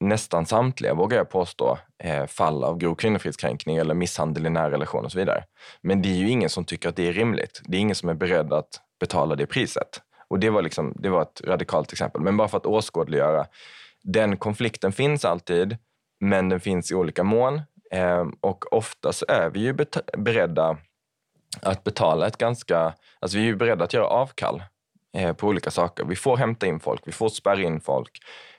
[0.01, 5.05] nästan samtliga, vågar jag påstå, eh, fall av grov kvinnofridskränkning eller misshandel i nära relation
[5.05, 5.45] och så vidare.
[5.81, 7.61] Men det är ju ingen som tycker att det är rimligt.
[7.65, 10.01] Det är ingen som är beredd att betala det priset.
[10.29, 12.23] Och det var, liksom, det var ett radikalt exempel.
[12.23, 13.47] Men bara för att åskådliggöra
[14.05, 15.77] den konflikten finns alltid,
[16.21, 17.63] men den finns i olika mån.
[17.91, 19.77] Ehm, och ofta så är vi ju
[20.19, 20.77] beredda
[21.63, 22.95] att betala ett ganska...
[23.21, 24.63] Alltså vi är ju beredda att göra avkall
[25.17, 26.05] eh, på olika saker.
[26.05, 28.19] Vi får hämta in folk, vi får spärra in folk.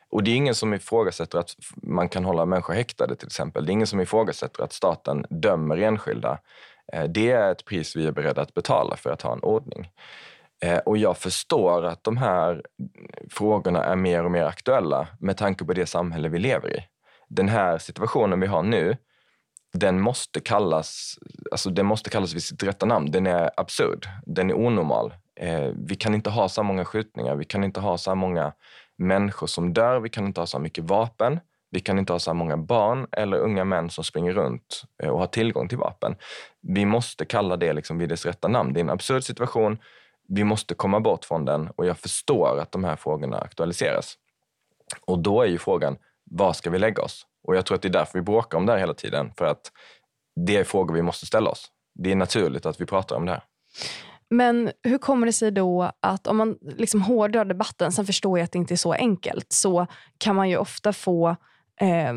[0.09, 3.65] Och det är ingen som ifrågasätter att man kan hålla människor häktade till exempel.
[3.65, 6.39] Det är ingen som ifrågasätter att staten dömer enskilda.
[6.93, 9.89] Eh, det är ett pris vi är beredda att betala för att ha en ordning.
[10.63, 12.63] Eh, och jag förstår att de här
[13.29, 16.83] frågorna är mer och mer aktuella med tanke på det samhälle vi lever i.
[17.27, 18.97] Den här situationen vi har nu,
[19.73, 21.19] den måste kallas,
[21.51, 23.11] alltså den måste kallas vid sitt rätta namn.
[23.11, 24.07] Den är absurd.
[24.25, 25.13] Den är onormal.
[25.39, 27.35] Eh, vi kan inte ha så många skjutningar.
[27.35, 28.53] Vi kan inte ha så många
[28.97, 29.99] människor som dör.
[29.99, 31.39] Vi kan inte ha så mycket vapen.
[31.71, 35.19] Vi kan inte ha så många barn eller unga män som springer runt eh, och
[35.19, 36.15] har tillgång till vapen.
[36.61, 38.73] Vi måste kalla det liksom vid dess rätta namn.
[38.73, 39.77] Det är en absurd situation
[40.27, 44.17] vi måste komma bort från den och jag förstår att de här frågorna aktualiseras.
[45.05, 47.25] Och då är ju frågan, var ska vi lägga oss?
[47.43, 49.45] Och jag tror att det är därför vi bråkar om det här hela tiden, för
[49.45, 49.71] att
[50.45, 51.71] det är frågor vi måste ställa oss.
[51.95, 53.43] Det är naturligt att vi pratar om det här.
[54.29, 58.45] Men hur kommer det sig då att om man liksom hårdrar debatten, sen förstår jag
[58.45, 61.35] att det inte är så enkelt, så kan man ju ofta få
[61.81, 62.13] eh,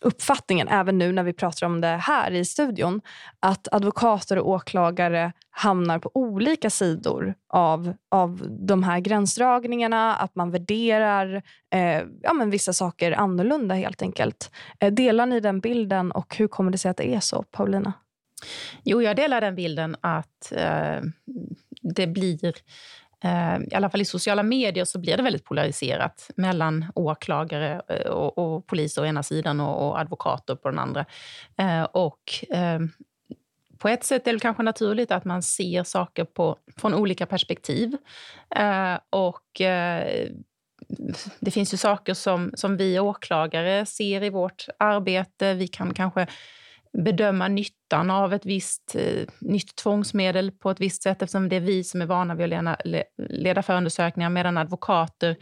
[0.00, 3.00] uppfattningen, även nu när vi pratar om det här i studion,
[3.40, 10.50] att advokater och åklagare hamnar på olika sidor av, av de här gränsdragningarna, att man
[10.50, 11.42] värderar
[11.74, 14.50] eh, ja, men vissa saker annorlunda helt enkelt.
[14.80, 17.92] Eh, delar ni den bilden och hur kommer det sig att det är så, Paulina?
[18.84, 21.00] Jo, jag delar den bilden att eh,
[21.94, 22.52] det blir
[23.24, 28.10] Eh, i alla fall i sociala medier så blir det väldigt polariserat mellan åklagare eh,
[28.10, 31.04] och, och polis å ena sidan och, och advokater på den andra.
[31.58, 32.80] Eh, och eh,
[33.78, 37.96] på ett sätt är det kanske naturligt att man ser saker på, från olika perspektiv.
[39.10, 39.60] och
[41.40, 45.54] det finns ju saker som, som vi åklagare ser i vårt arbete.
[45.54, 46.26] Vi kan kanske
[47.04, 51.60] bedöma nyttan av ett visst eh, nytt tvångsmedel på ett visst sätt eftersom det är
[51.60, 55.36] vi som är vana vid att leda, leda förundersökningar medan advokater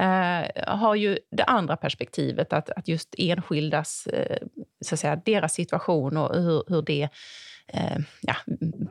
[0.00, 4.36] eh, har ju det andra perspektivet, att, att just enskildas, eh,
[4.80, 7.08] så att säga, deras situation och hur, hur det
[7.66, 8.36] eh, ja,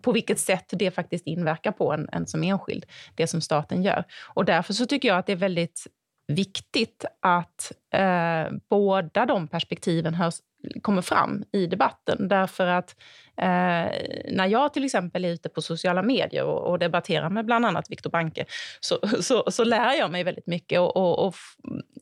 [0.02, 4.04] på vilket sätt det faktiskt inverkar på en, en som enskild, det som staten gör.
[4.34, 5.88] Och därför så tycker jag att det är väldigt
[6.30, 10.36] viktigt att eh, båda de perspektiven hörs,
[10.82, 12.28] kommer fram i debatten.
[12.28, 12.96] Därför att
[13.38, 13.92] eh,
[14.32, 17.92] när jag till exempel är ute på sociala medier och, och debatterar med bland annat
[17.92, 18.46] Viktor Banke
[18.80, 20.80] så, så, så, lär jag mig väldigt mycket.
[20.80, 21.36] Och, och, och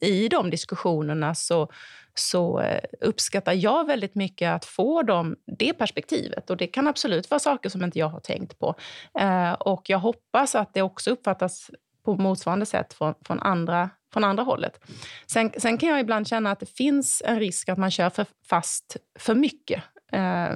[0.02, 1.72] I de diskussionerna så,
[2.14, 6.50] så eh, uppskattar jag väldigt mycket att få dem, det perspektivet.
[6.50, 8.76] Och Det kan absolut vara saker som inte jag har tänkt på.
[9.20, 11.72] Eh, och Jag hoppas att det också uppfattas
[12.16, 14.80] på motsvarande sätt från, från andra från andra hållet.
[15.26, 18.26] Sen, sen, kan jag ibland känna att det finns en risk att man kör för
[18.50, 20.50] fast för mycket eh,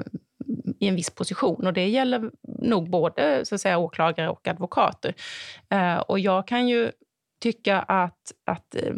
[0.80, 1.68] i en viss position.
[1.68, 5.14] Och Det gäller nog både så att säga, åklagare och advokater.
[5.70, 6.92] Eh, och jag kan ju
[7.42, 8.94] tycka att, att eh,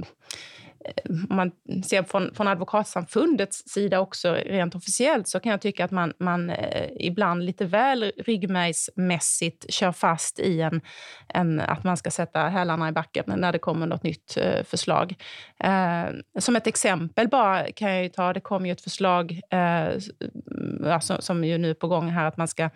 [1.30, 1.52] om man
[1.84, 6.50] ser från, från advokatsamfundets sida också rent officiellt så kan jag tycka att man, man
[6.50, 10.82] eh, ibland lite väl ryggmärgsmässigt kör fast i en,
[11.28, 15.16] en, att man ska sätta hälarna i backen när det kommer något nytt eh, förslag.
[15.60, 16.06] Eh,
[16.40, 20.00] som ett exempel bara kan jag ta, det kom ju ett förslag eh,
[21.00, 22.70] som, som är nu på gång här, att man ska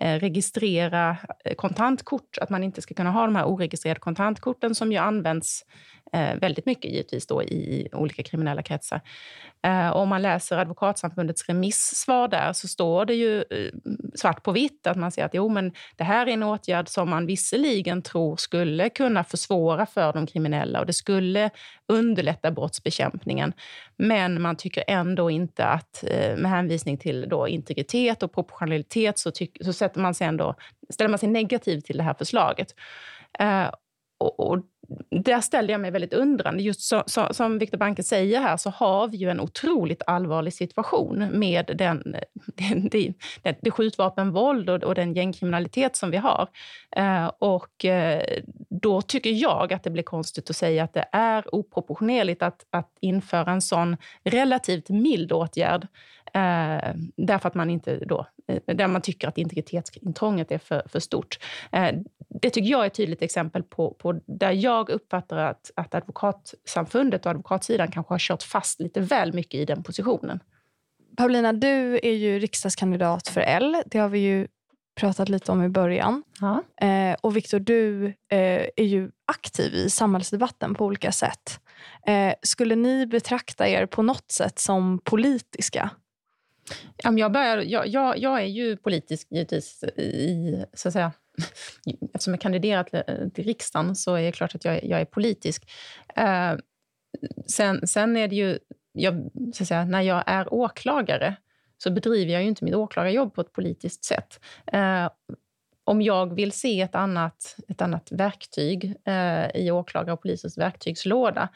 [0.00, 1.16] eh, registrera
[1.56, 5.64] kontantkort, att man inte ska kunna ha de här oregistrerade kontantkorten som ju används
[6.12, 9.00] eh, väldigt mycket givetvis då i olika kriminella kretsar.
[9.66, 13.72] Eh, om man läser Advokatsamfundets remissvar där så står det ju eh,
[14.14, 17.10] svart på vitt att man säger att jo, men det här är en åtgärd som
[17.10, 21.50] man visserligen tror skulle kunna försvåra för de kriminella och det skulle
[21.88, 23.52] underlätta brottsbekämpningen.
[23.96, 29.32] Men man tycker ändå inte att, eh, med hänvisning till då integritet och proportionalitet, så,
[29.64, 30.54] så sätter man sig ändå,
[30.90, 32.74] ställer man sig negativ till det här förslaget.
[33.38, 33.70] Eh,
[34.22, 34.58] och, och,
[35.10, 36.62] där ställer jag mig väldigt undrande.
[36.62, 40.52] Just så, så, som Viktor Banke säger här så har vi ju en otroligt allvarlig
[40.52, 43.14] situation med den, den, det,
[43.60, 46.48] det skjutvapenvåld och, och den gängkriminalitet som vi har.
[46.96, 48.22] Eh, och eh,
[48.70, 52.90] då tycker jag att det blir konstigt att säga att det är oproportionerligt att, att
[53.00, 55.86] införa en sån relativt mild åtgärd
[56.34, 61.00] Eh, därför att man inte då, eh, där man tycker att integritetsintrånget är för, för
[61.00, 61.38] stort.
[61.72, 61.92] Eh,
[62.40, 67.26] det tycker jag är ett tydligt exempel på, på där jag uppfattar att, att advokatsamfundet
[67.26, 70.40] och advokatsidan kanske har kört fast lite väl mycket i den positionen.
[71.16, 73.76] Paulina, du är ju riksdagskandidat för L.
[73.86, 74.46] Det har vi ju
[74.94, 76.22] pratat lite om i början.
[76.40, 76.86] Ja.
[76.86, 81.60] Eh, och Viktor, du eh, är ju aktiv i samhällsdebatten på olika sätt.
[82.06, 85.90] Eh, skulle ni betrakta er på något sätt som politiska?
[86.96, 91.12] Jag, börjar, jag, jag, jag är ju politisk givetvis, i, så att säga.
[92.14, 95.70] Eftersom jag kandiderat eh, till, riksdagen så är det klart att jag, jag är politisk.
[96.16, 96.54] Eh,
[97.46, 98.58] sen, sen är det ju,
[98.92, 101.36] jag, så att säga, när jag är åklagare
[101.78, 104.40] så bedriver jag ju inte mitt åklagarjobb på ett politiskt sätt.
[104.66, 105.10] Eh,
[105.84, 111.48] om jag vill se ett annat, ett annat verktyg eh, i åklagare och polisens verktygslåda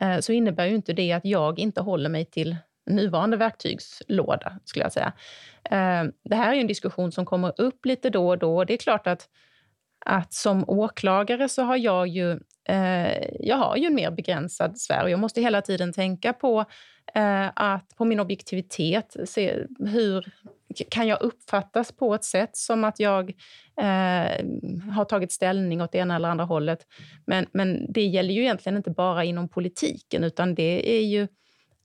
[0.00, 4.84] eh, så innebär ju inte det att jag inte håller mig till nuvarande verktygslåda, skulle
[4.84, 5.12] jag säga.
[5.70, 8.64] Ehm, det här är en diskussion som kommer upp lite då och då.
[8.64, 9.28] Det är klart att,
[10.06, 12.32] att som åklagare så har jag ju,
[12.68, 16.64] eh, jag har ju en mer begränsad sfär och jag måste hela tiden tänka på
[17.14, 20.32] eh, att på min objektivitet, se hur
[20.90, 23.30] kan jag uppfattas på ett sätt som att jag
[23.76, 24.44] eh,
[24.94, 26.86] har tagit ställning åt det ena eller andra hållet.
[27.26, 31.28] Men, men det gäller ju egentligen inte bara inom politiken, utan det är ju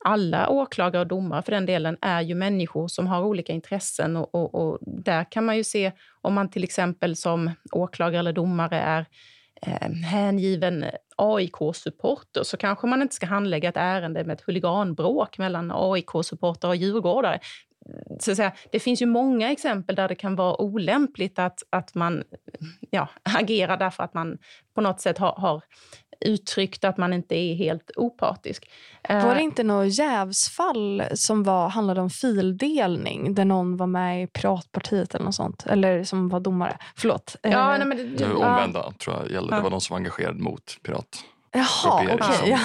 [0.06, 4.36] alla åklagare och domare för den delen är ju människor som har olika intressen och,
[4.36, 8.80] och, och där kan man ju se om man till exempel som åklagare eller domare
[8.80, 9.06] är
[9.62, 10.86] eh, hängiven
[11.16, 16.76] AIK-supporter så kanske man inte ska handlägga ett ärende med ett huliganbråk mellan AIK-supporter och
[16.76, 17.40] djurgårdare.
[18.20, 21.96] Så att säga, det finns ju många exempel där det kan vara olämpligt att, att
[21.96, 22.24] man
[22.90, 24.38] ja, agerar därför att man
[24.76, 25.62] på något sätt har, har
[26.20, 28.70] uttryckt att man inte är helt opartisk.
[29.10, 34.24] Var det eh, inte något jävsfall som var, handlade om fildelning där någon var med
[34.24, 35.66] i Piratpartiet eller något sånt?
[35.66, 36.78] Eller som var domare?
[36.96, 37.36] Förlåt.
[37.42, 38.94] Ja, eh, nej, men det, det omvända ja.
[39.00, 39.56] tror jag gällde.
[39.56, 41.24] Det var de som var engagerade mot Pirat.
[41.52, 42.16] Jaha, okej.
[42.16, 42.60] Okay, ja.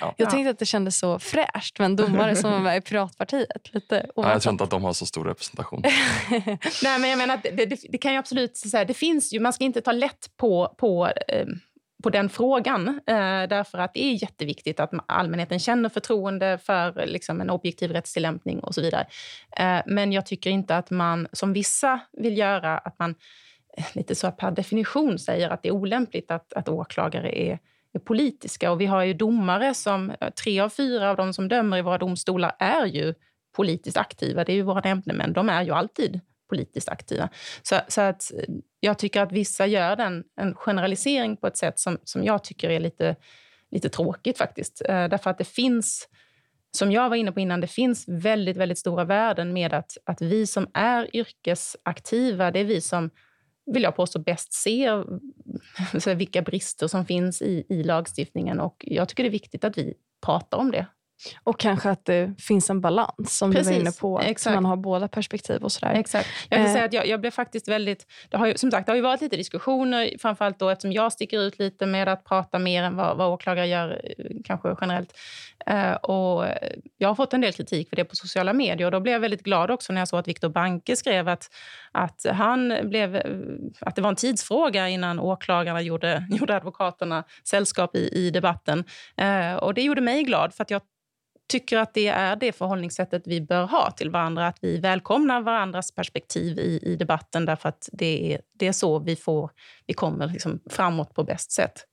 [0.00, 0.14] ja.
[0.16, 3.74] Jag tänkte att det kändes så fräscht med en domare som var med i Piratpartiet.
[3.74, 5.82] Lite ja, jag tror inte att de har så stor representation.
[6.82, 8.56] Nej, men jag menar det, det, det, kan ju absolut...
[8.56, 11.46] Så här, det finns ju, man ska inte ta lätt på, på eh,
[12.02, 12.88] på den frågan.
[12.88, 18.60] Eh, därför att det är jätteviktigt att allmänheten känner förtroende för liksom, en objektiv rättstillämpning
[18.60, 19.06] och så vidare.
[19.56, 23.14] Eh, men jag tycker inte att man, som vissa vill göra, att man
[23.76, 27.58] eh, lite så per definition säger att det är olämpligt att, att åklagare är,
[27.92, 28.72] är politiska.
[28.72, 31.82] Och vi har ju domare som, eh, tre av fyra av de som dömer i
[31.82, 33.14] våra domstolar är ju
[33.56, 34.44] politiskt aktiva.
[34.44, 35.32] Det är ju våra nämndemän.
[35.32, 36.20] De är ju alltid
[36.52, 37.28] politiskt aktiva.
[37.62, 41.78] Så, så att eh, jag tycker att vissa gör den, en generalisering på ett sätt
[41.78, 43.16] som, som jag tycker är lite,
[43.70, 44.82] lite tråkigt faktiskt.
[44.88, 46.08] Eh, därför att det finns,
[46.76, 50.22] som jag var inne på innan, det finns väldigt, väldigt stora värden med att, att
[50.22, 53.10] vi som är yrkesaktiva, det är vi som
[53.66, 58.60] vill jag påstå, bäst ser vilka brister som finns i, i lagstiftningen.
[58.60, 60.86] Och jag tycker det är viktigt att vi pratar om det
[61.44, 64.18] och kanske att det finns en balans, som Precis, du var inne på.
[64.18, 65.94] Att man har båda perspektiv och sådär.
[65.94, 66.28] Exakt.
[66.48, 66.72] Jag kan eh.
[66.72, 68.06] säga att jag, jag, blev faktiskt väldigt...
[68.30, 71.12] Det har ju, som sagt, det har ju varit lite diskussioner, framförallt då eftersom jag
[71.12, 75.14] sticker ut lite med att prata mer än vad, vad åklagare gör, eh, kanske generellt.
[75.66, 76.46] Eh, och
[76.98, 78.86] jag har fått en del kritik för det på sociala medier.
[78.86, 81.50] Och då blev jag väldigt glad också när jag såg att Viktor Banke skrev att,
[81.92, 83.22] att, han blev, eh,
[83.80, 88.84] att det var en tidsfråga innan åklagarna gjorde, gjorde advokaterna sällskap i, i debatten.
[89.16, 90.82] Eh, och det gjorde mig glad, för att jag
[91.52, 94.46] tycker att det är det förhållningssättet vi bör ha till varandra.
[94.46, 98.98] Att vi välkomnar varandras perspektiv i, i debatten därför att det är, det är så
[98.98, 99.50] vi, får,
[99.86, 101.86] vi kommer liksom framåt på bäst sätt.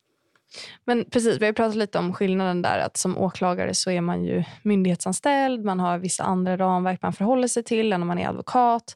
[0.85, 4.23] Men precis, vi har pratat lite om skillnaden där att som åklagare så är man
[4.23, 8.29] ju myndighetsanställd, man har vissa andra ramverk man förhåller sig till än om man är
[8.29, 8.95] advokat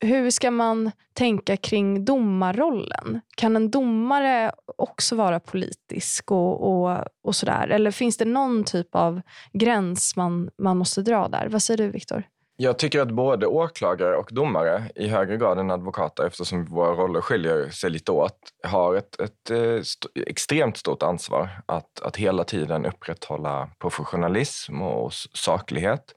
[0.00, 3.20] hur ska man tänka kring domarrollen?
[3.36, 6.30] Kan en domare också vara politisk?
[6.30, 7.68] och, och, och sådär?
[7.68, 9.20] Eller finns det någon typ av
[9.52, 11.48] gräns man, man måste dra där?
[11.48, 12.24] Vad säger du, Viktor?
[12.56, 17.20] Jag tycker att både åklagare och domare i högre grad än advokater, eftersom våra roller
[17.20, 22.44] skiljer sig lite åt, har ett, ett, eh, st extremt stort ansvar att, att hela
[22.44, 26.14] tiden upprätthålla professionalism och saklighet.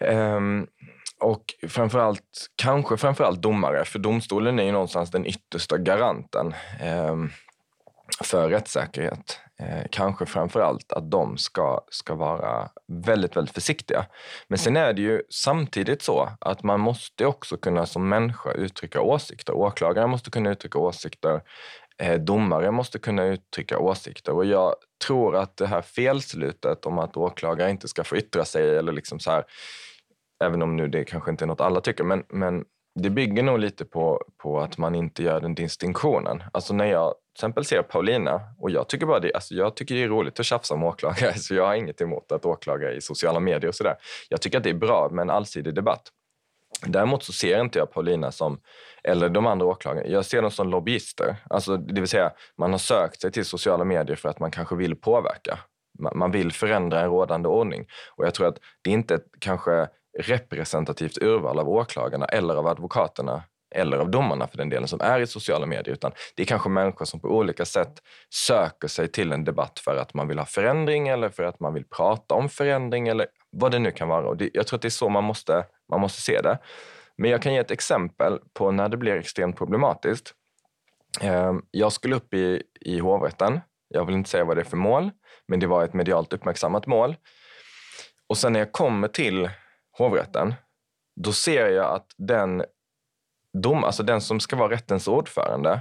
[0.00, 0.66] Um,
[1.22, 7.16] och framförallt, kanske framförallt domare, för domstolen är ju någonstans den yttersta garanten eh,
[8.24, 9.38] för rättssäkerhet.
[9.60, 12.68] Eh, kanske framförallt att de ska, ska vara
[13.06, 14.06] väldigt, väldigt försiktiga.
[14.48, 19.00] Men sen är det ju samtidigt så att man måste också kunna som människa uttrycka
[19.00, 19.52] åsikter.
[19.52, 21.40] Åklagare måste kunna uttrycka åsikter.
[21.98, 24.32] Eh, domare måste kunna uttrycka åsikter.
[24.32, 24.74] Och jag
[25.06, 29.20] tror att det här felslutet om att åklagare inte ska få yttra sig eller liksom
[29.20, 29.44] så här
[30.42, 32.04] Även om nu det kanske inte är något alla tycker.
[32.04, 36.42] Men, men det bygger nog lite på, på att man inte gör den distinktionen.
[36.52, 39.94] Alltså när jag till exempel ser Paulina, och jag tycker bara det, alltså jag tycker
[39.94, 43.00] det är roligt att tjafsa om åklagare, så jag har inget emot att åklagare i
[43.00, 43.96] sociala medier och sådär.
[44.28, 46.02] Jag tycker att det är bra med en allsidig debatt.
[46.86, 48.60] Däremot så ser inte jag Paulina som,
[49.04, 51.36] eller de andra åklagarna, jag ser dem som lobbyister.
[51.50, 54.76] Alltså, det vill säga, man har sökt sig till sociala medier för att man kanske
[54.76, 55.58] vill påverka.
[56.14, 57.86] Man vill förändra en rådande ordning.
[58.16, 63.42] Och jag tror att det är inte kanske representativt urval av åklagarna eller av advokaterna
[63.74, 66.68] eller av domarna för den delen som är i sociala medier utan det är kanske
[66.68, 70.46] människor som på olika sätt söker sig till en debatt för att man vill ha
[70.46, 74.28] förändring eller för att man vill prata om förändring eller vad det nu kan vara.
[74.28, 76.58] Och det, jag tror att det är så man måste, man måste se det.
[77.16, 80.34] Men jag kan ge ett exempel på när det blir extremt problematiskt.
[81.20, 83.60] Ehm, jag skulle upp i, i hovrätten.
[83.88, 85.10] Jag vill inte säga vad det är för mål,
[85.48, 87.16] men det var ett medialt uppmärksammat mål.
[88.26, 89.50] Och sen när jag kommer till
[89.92, 90.54] hovrätten,
[91.16, 92.64] då ser jag att den,
[93.52, 95.80] dom, alltså den som ska vara rättens ordförande,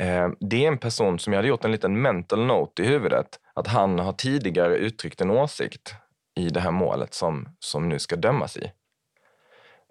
[0.00, 3.40] eh, det är en person som jag hade gjort en liten mental note i huvudet,
[3.54, 5.94] att han har tidigare uttryckt en åsikt
[6.36, 8.72] i det här målet som, som nu ska dömas i.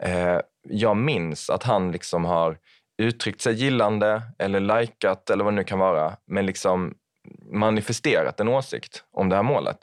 [0.03, 2.57] Eh, jag minns att han liksom har
[2.97, 6.95] uttryckt sig gillande eller likat eller vad det nu kan vara, men liksom
[7.51, 9.77] manifesterat en åsikt om det här målet.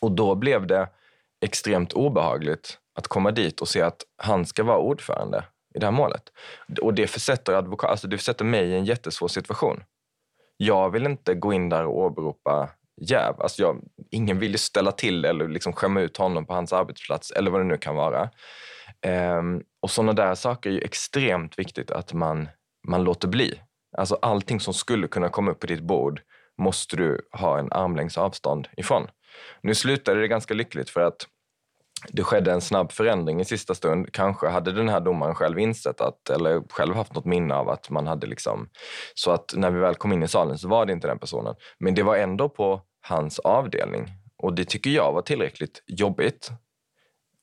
[0.00, 0.88] Och då blev det
[1.40, 5.92] extremt obehagligt att komma dit och se att han ska vara ordförande i det här
[5.92, 6.22] målet.
[6.82, 9.82] Och det försätter, advokat, alltså det försätter mig i en jättesvår situation.
[10.56, 12.70] Jag vill inte gå in där och åberopa
[13.00, 13.40] jäv.
[13.40, 13.80] Alltså jag,
[14.10, 17.60] ingen vill ju ställa till eller liksom skämma ut honom på hans arbetsplats eller vad
[17.60, 18.30] det nu kan vara.
[19.02, 22.48] Ehm, och sådana där saker är ju extremt viktigt att man,
[22.88, 23.60] man låter bli.
[23.98, 26.20] Alltså allting som skulle kunna komma upp på ditt bord
[26.58, 29.06] måste du ha en armlängds avstånd ifrån.
[29.60, 31.26] Nu slutade det ganska lyckligt för att
[32.08, 34.12] det skedde en snabb förändring i sista stund.
[34.12, 37.90] Kanske hade den här domaren själv insett att, eller själv haft något minne av att
[37.90, 38.68] man hade liksom...
[39.14, 41.54] Så att när vi väl kom in i salen så var det inte den personen.
[41.78, 44.08] Men det var ändå på hans avdelning.
[44.38, 46.50] Och det tycker jag var tillräckligt jobbigt.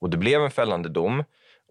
[0.01, 1.23] Och det blev en fällande dom.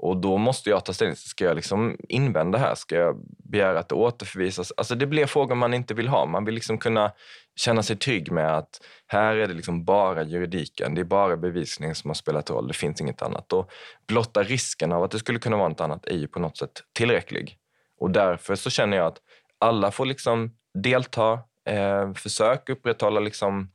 [0.03, 1.17] Och då måste jag ta ställning.
[1.17, 2.75] Ska jag liksom invända här?
[2.75, 3.17] Ska jag
[3.51, 4.73] begära att det återförvisas?
[4.77, 6.27] Alltså det blir frågor man inte vill ha.
[6.27, 7.13] Man vill liksom kunna
[7.57, 10.95] känna sig trygg med att här är det liksom bara juridiken.
[10.95, 12.69] Det är bara bevisningen som har spelat roll.
[12.69, 13.53] Det finns inget annat.
[13.53, 13.71] Och
[14.09, 16.83] blotta risken av att det skulle kunna vara något annat är ju på något sätt
[16.93, 17.57] tillräcklig.
[18.01, 19.19] Och därför så känner jag att
[19.59, 21.33] alla får liksom delta,
[21.69, 23.71] eh, försök upprätthålla liksom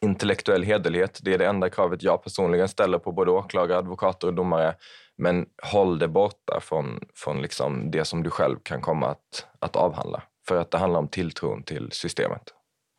[0.00, 1.20] intellektuell hederlighet.
[1.22, 4.74] Det är det enda kravet jag personligen ställer på både åklagare, advokater och domare.
[5.20, 9.76] Men håll det borta från, från liksom det som du själv kan komma att, att
[9.76, 10.22] avhandla.
[10.48, 12.42] För att det handlar om tilltron till systemet.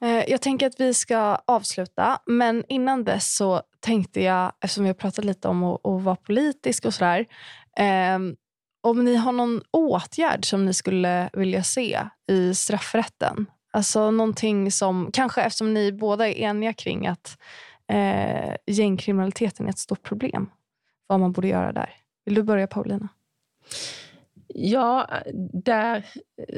[0.03, 4.89] Eh, jag tänker att vi ska avsluta, men innan dess så tänkte jag, eftersom vi
[4.89, 7.25] har pratat lite om att, att vara politisk och sådär,
[7.77, 8.19] eh,
[8.83, 13.45] om ni har någon åtgärd som ni skulle vilja se i straffrätten?
[13.73, 17.37] Alltså någonting som, kanske eftersom ni båda är eniga kring att
[17.87, 20.49] eh, gängkriminaliteten är ett stort problem,
[21.07, 22.00] vad man borde göra där.
[22.25, 23.09] Vill du börja Paulina?
[24.53, 25.09] Ja,
[25.53, 26.05] där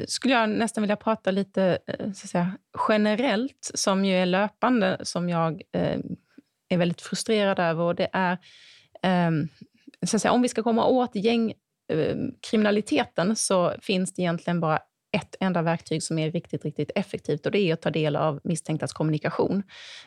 [0.06, 2.58] skulle jag nästan vilja prata lite eh, så att säga,
[2.88, 5.98] generellt, som ju är löpande, som jag eh,
[6.68, 7.82] är väldigt frustrerad över.
[7.82, 8.32] Och det är,
[9.02, 9.30] eh,
[10.06, 14.78] så att säga, om vi ska komma åt gängkriminaliteten eh, så finns det egentligen bara
[15.14, 18.40] ett enda verktyg som är riktigt, riktigt effektivt och det är att ta del av
[18.44, 19.62] misstänktas kommunikation.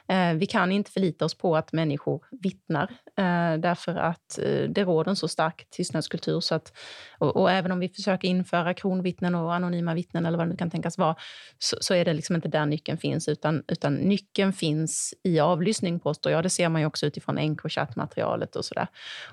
[0.08, 2.84] Eh, vi kan inte förlita oss på att människor vittnar
[3.18, 6.40] eh, därför att eh, det råder en så stark tystnadskultur.
[6.40, 6.74] Så att,
[7.18, 10.58] och, och, även om vi försöker införa kronvittnen och anonyma vittnen eller vad det nu
[10.58, 11.16] kan tänkas vara,
[11.60, 16.00] så, så, är det liksom inte där nyckeln finns, utan, utan nyckeln finns i avlyssning,
[16.00, 16.44] påstår jag.
[16.44, 18.88] Det ser man ju också utifrån Encrochat-materialet och sådär.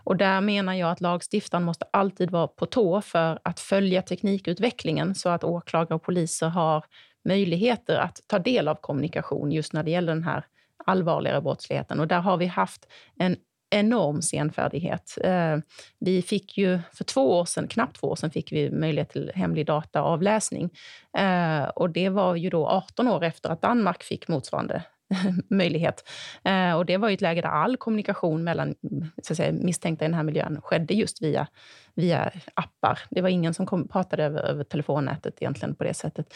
[0.04, 5.14] Och där menar jag att lagstiftaren måste alltid vara på tå för att följa teknikutvecklingen
[5.14, 6.84] så att åklagare och poliser har
[7.24, 10.44] möjligheter att ta del av kommunikation just när det gäller den här
[10.86, 12.00] allvarligare brottsligheten.
[12.00, 12.86] Och där har vi haft
[13.18, 13.36] en
[13.70, 15.18] enorm senfärdighet.
[15.24, 15.56] Eh,
[15.98, 19.32] vi fick ju för två år sedan, knappt två år sedan, fick vi möjlighet till
[19.34, 20.70] hemlig dataavläsning.
[21.18, 24.82] Eh, och det var ju då 18 år efter att Danmark fick motsvarande
[25.50, 26.09] möjlighet.
[26.44, 28.74] Eh, och det var ju ett läge där all kommunikation mellan
[29.22, 31.46] så att säga, misstänkta i den här miljön skedde just via,
[31.94, 32.98] via appar.
[33.11, 36.34] Det var ingen som kom, pratade över, över telefonnätet egentligen på det sättet.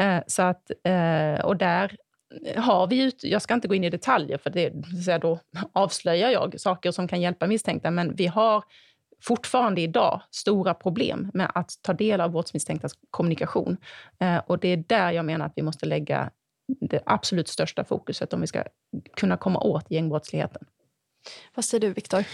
[0.00, 1.96] Eh, så att, eh, och där
[2.56, 4.72] har vi ut, jag ska inte gå in i detaljer, för det,
[5.04, 5.38] så då
[5.72, 8.64] avslöjar jag saker som kan hjälpa misstänkta, men vi har
[9.22, 13.76] fortfarande idag stora problem med att ta del av brottsmisstänktas kommunikation.
[14.20, 16.30] Eh, och det är där jag menar att vi måste lägga
[16.80, 18.64] det absolut största fokuset om vi ska
[19.16, 20.66] kunna komma åt gängbrottsligheten.
[21.54, 22.24] Vad säger du, Viktor?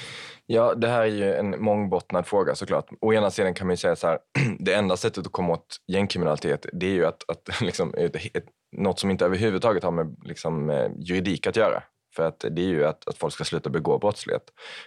[0.46, 2.88] Ja, det här är ju en mångbottnad fråga såklart.
[3.00, 4.18] Å ena sidan kan man ju säga så här,
[4.58, 8.44] det enda sättet att komma åt gängkriminalitet, det är ju att, att liksom, ett,
[8.76, 11.82] något som inte överhuvudtaget har med liksom, juridik att göra.
[12.16, 14.42] För att det är ju att, att folk ska sluta begå brottslighet.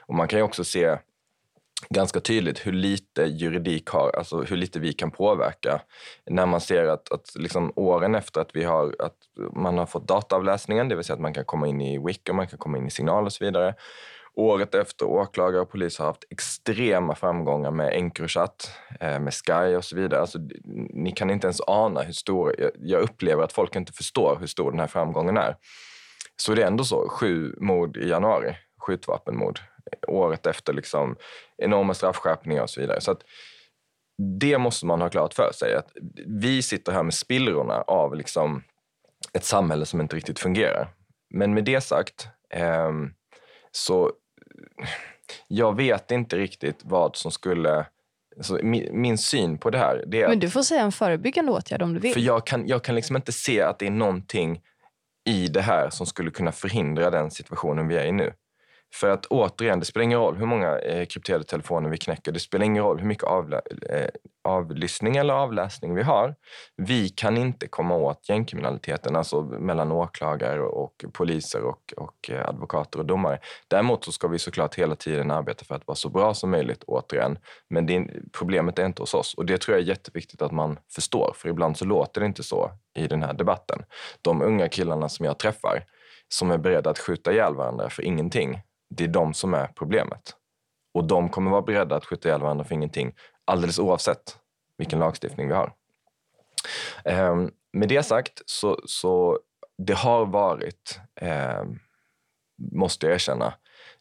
[0.05, 0.97] Och man kan ju också se
[1.89, 5.81] ganska tydligt hur lite juridik har, alltså hur lite vi kan påverka.
[6.29, 9.15] När man ser att, att liksom åren efter att, vi har, att
[9.55, 12.47] man har fått dataavläsningen, det vill säga att man kan komma in i WIC man
[12.47, 13.75] kan komma in i signal och så vidare.
[14.33, 19.85] Året efter åklagare och polis har haft extrema framgångar med Encrochat, eh, med Sky och
[19.85, 20.21] så vidare.
[20.21, 20.39] Alltså,
[20.93, 22.55] ni kan inte ens ana hur stor...
[22.79, 25.55] Jag upplever att folk inte förstår hur stor den här framgången är.
[26.35, 29.59] Så det är ändå så, sju mord i januari, skjutvapenmord
[30.07, 31.15] året efter liksom
[31.57, 33.01] enorma straffskärpningar och så vidare.
[33.01, 33.23] Så att
[34.39, 35.75] det måste man ha klart för sig.
[35.75, 35.91] Att
[36.25, 38.63] vi sitter här med spillrorna av liksom
[39.33, 40.89] ett samhälle som inte riktigt fungerar.
[41.29, 42.91] Men med det sagt eh,
[43.71, 44.11] så
[45.47, 47.85] jag vet inte riktigt vad som skulle...
[48.37, 50.03] Alltså min, min, syn på det här...
[50.07, 52.13] Det är Men du får säga en förebyggande åtgärd om du vill.
[52.13, 54.61] För jag kan, jag kan liksom inte se att det är någonting
[55.25, 58.33] i det här som skulle kunna förhindra den situationen vi är i nu.
[58.93, 62.31] För att återigen, det spelar ingen roll hur många eh, krypterade telefoner vi knäcker.
[62.31, 64.09] Det spelar ingen roll hur mycket avla- eh,
[64.49, 66.35] avlyssning eller avläsning vi har.
[66.75, 72.99] Vi kan inte komma åt gängkriminaliteten, alltså mellan åklagare och poliser och, och eh, advokater
[72.99, 73.39] och domare.
[73.67, 76.83] Däremot så ska vi såklart hela tiden arbeta för att vara så bra som möjligt,
[76.87, 77.37] återigen.
[77.69, 80.79] Men det, problemet är inte hos oss och det tror jag är jätteviktigt att man
[80.95, 83.83] förstår, för ibland så låter det inte så i den här debatten.
[84.21, 85.83] De unga killarna som jag träffar
[86.29, 90.35] som är beredda att skjuta ihjäl varandra för ingenting, det är de som är problemet.
[90.93, 93.13] Och de kommer vara beredda att skjuta ihjäl varandra för ingenting
[93.49, 94.37] alldeles oavsett
[94.77, 95.73] vilken lagstiftning vi har.
[97.05, 97.35] Eh,
[97.73, 99.39] med det sagt så, så
[99.77, 101.63] det har varit, eh,
[102.71, 103.53] måste jag erkänna,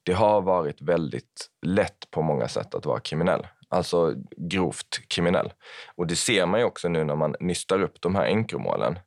[0.03, 3.47] det har varit väldigt lätt på många sätt att vara kriminell.
[3.69, 5.53] Alltså grovt kriminell.
[5.95, 8.99] Och det ser man ju också nu när man nystar upp de här enkromålen.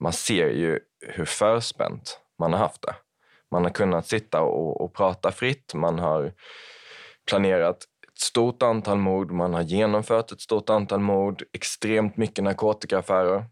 [0.00, 2.94] Man ser ju hur förspänt man har haft det.
[3.50, 5.74] Man har kunnat sitta och, och prata fritt.
[5.74, 6.32] Man har
[7.26, 7.84] planerat
[8.18, 9.30] ett stort antal mord.
[9.30, 11.42] Man har genomfört ett stort antal mord.
[11.52, 13.44] Extremt mycket narkotikaaffärer.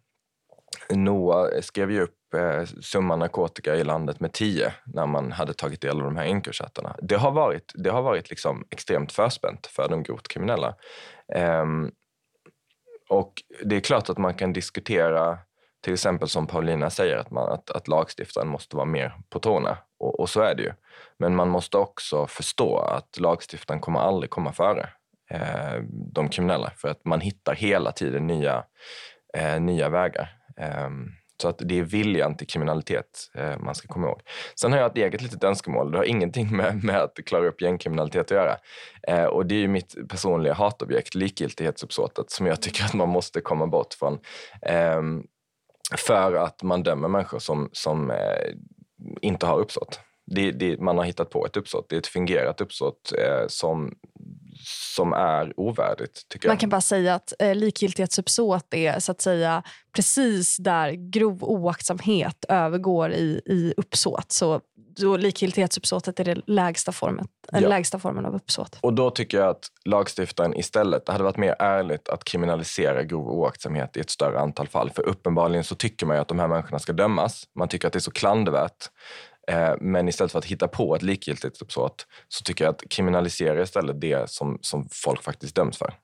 [0.91, 5.81] Noah skrev ju upp eh, summan narkotika i landet med tio när man hade tagit
[5.81, 6.97] del av de här Encrochattarna.
[7.03, 10.75] Det har varit, det har varit liksom extremt förspänt för de grovt kriminella.
[11.63, 11.91] Um,
[13.09, 13.33] och
[13.65, 15.39] det är klart att man kan diskutera
[15.83, 19.79] till exempel som Paulina säger, att, man, att, att lagstiftaren måste vara mer på tårna.
[19.99, 20.73] Och, och, så är det ju.
[21.19, 24.89] Men man måste också förstå att lagstiftaren kommer aldrig komma före
[25.31, 25.83] eh,
[26.13, 26.71] de kriminella.
[26.71, 28.65] För att man hittar hela tiden nya,
[29.35, 30.37] eh, nya vägar.
[30.57, 30.91] Eh,
[31.43, 34.21] så att det är viljan till kriminalitet eh, man ska komma ihåg.
[34.61, 35.91] Sen har jag ett eget litet önskemål.
[35.91, 38.57] Det har ingenting med, med att klara upp gängkriminalitet att göra.
[39.09, 43.67] Eh, och det är mitt personliga hatobjekt, likgiltighetsuppsåtet, som jag tycker att man måste komma
[43.67, 44.19] bort från.
[44.63, 45.23] Ehm,
[45.97, 48.17] för att man dömer människor som, som eh,
[49.23, 50.01] inte har uppsåt.
[50.27, 51.89] Det, det, man har hittat på ett uppsåt.
[51.89, 53.95] Det är ett fingerat uppsåt eh, som,
[54.95, 56.29] som är ovärdigt.
[56.29, 56.61] Tycker man jag.
[56.61, 59.63] kan bara säga att eh, likgiltighetsuppsåt är så att säga
[59.97, 64.33] precis där grov oaktsamhet övergår i, i uppsåt.
[64.33, 64.61] Så
[64.97, 67.61] då likgiltighetsuppsåtet är den lägsta formen, ja.
[67.61, 68.79] lägsta formen av uppsåt.
[68.81, 73.29] Och då tycker jag att lagstiftaren istället, det hade varit mer ärligt att kriminalisera grov
[73.29, 74.91] oaktsamhet i ett större antal fall.
[74.91, 77.45] För uppenbarligen så tycker man ju att de här människorna ska dömas.
[77.55, 78.91] Man tycker att det är så klandervärt.
[79.49, 84.01] Eh, men istället för att hitta på ett likgiltighetsuppsåt så tycker jag att kriminalisera istället
[84.01, 85.95] det som, som folk faktiskt döms för.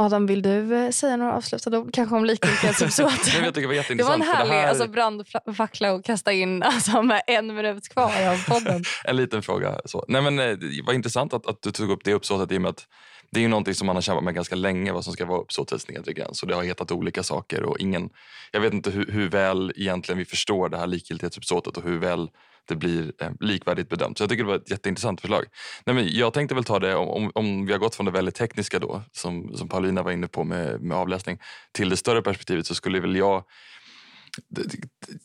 [0.00, 3.24] Adam, vill du eh, säga några avslutande ord kanske om likgiltighetsuppsåt?
[3.54, 4.68] det var Det var en härlig här...
[4.68, 8.84] alltså, brandfackla att kasta in alltså, med en minut kvar av podden.
[9.04, 9.80] en liten fråga.
[9.84, 10.04] Så.
[10.08, 12.68] Nej, men, eh, det var intressant att, att du tog upp det uppsåtet i och
[12.68, 12.86] att
[13.30, 15.40] det är ju någonting som man har kämpat med ganska länge vad som ska vara
[15.40, 16.42] uppsåtets nedre gräns.
[16.42, 17.62] Och det har hetat olika saker.
[17.62, 18.10] Och ingen,
[18.52, 22.28] jag vet inte hur, hur väl egentligen vi förstår det här likgiltighetsuppsåtet och hur väl
[22.68, 24.18] det blir eh, likvärdigt bedömt.
[24.18, 25.44] Så jag tycker det var ett jätteintressant förslag.
[25.86, 28.34] Nej, men jag tänkte väl ta det, om, om vi har gått från det väldigt
[28.34, 31.38] tekniska då, som, som Paulina var inne på med, med avläsning,
[31.72, 33.44] till det större perspektivet så skulle väl jag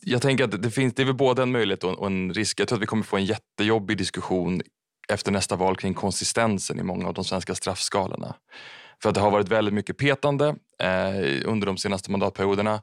[0.00, 2.60] jag tänker att det, finns, det är väl både en möjlighet och en risk.
[2.60, 4.62] Jag tror att vi kommer få en jättejobbig diskussion
[5.08, 8.34] efter nästa val kring konsistensen i många av de svenska straffskalorna.
[9.02, 10.48] För att det har varit väldigt mycket petande
[10.82, 12.82] eh, under de senaste mandatperioderna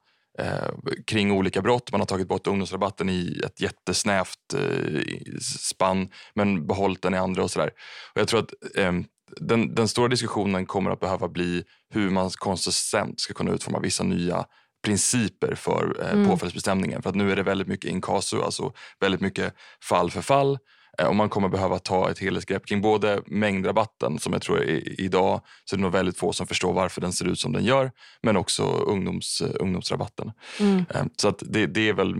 [1.05, 1.91] kring olika brott.
[1.91, 5.01] Man har tagit bort ungdomsrabatten i ett jättesnävt eh,
[5.41, 7.71] spann men behållit den i andra och sådär.
[8.13, 8.91] Och jag tror att eh,
[9.39, 14.03] den, den, stora diskussionen kommer att behöva bli hur man konsistent ska kunna utforma vissa
[14.03, 14.45] nya
[14.83, 16.27] principer för eh, mm.
[16.27, 17.01] påföljdsbestämningen.
[17.01, 19.53] För att nu är det väldigt mycket inkasso, alltså väldigt mycket
[19.83, 20.57] fall för fall.
[20.97, 25.01] Eh, och man kommer behöva ta ett helhetsgrepp kring både mängdrabatten som jag tror är
[25.01, 27.63] idag så är det nog väldigt få som förstår varför den ser ut som den
[27.63, 27.91] gör
[28.23, 30.31] men också ungdoms, eh, ungdomsrabatten.
[30.59, 30.85] Mm.
[30.89, 32.15] Eh, så att det, det är väl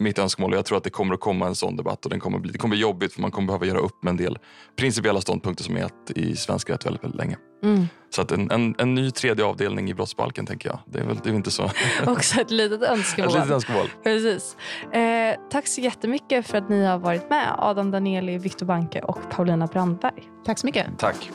[0.00, 0.52] mitt önskemål.
[0.54, 2.58] Jag tror att det kommer att komma en sån debatt och den kommer bli, det
[2.58, 4.38] kommer bli jobbigt för man kommer behöva göra upp med en del
[4.76, 7.36] principiella ståndpunkter som är i svensk rätt väldigt, väldigt länge.
[7.64, 7.86] Mm.
[8.10, 10.78] Så att en, en, en, ny tredje avdelning i brottsbalken tänker jag.
[10.86, 11.70] Det är väl det är inte så...
[12.06, 13.28] Också ett litet önskemål.
[13.28, 13.86] ett litet önskemål.
[14.02, 14.56] Precis.
[14.92, 17.54] Eh, tack så jättemycket för att ni har varit med.
[17.58, 20.22] Adam Danieli, Viktor Banke och Paulina Brandberg.
[20.44, 20.86] Tack så mycket.
[20.98, 21.30] Tack.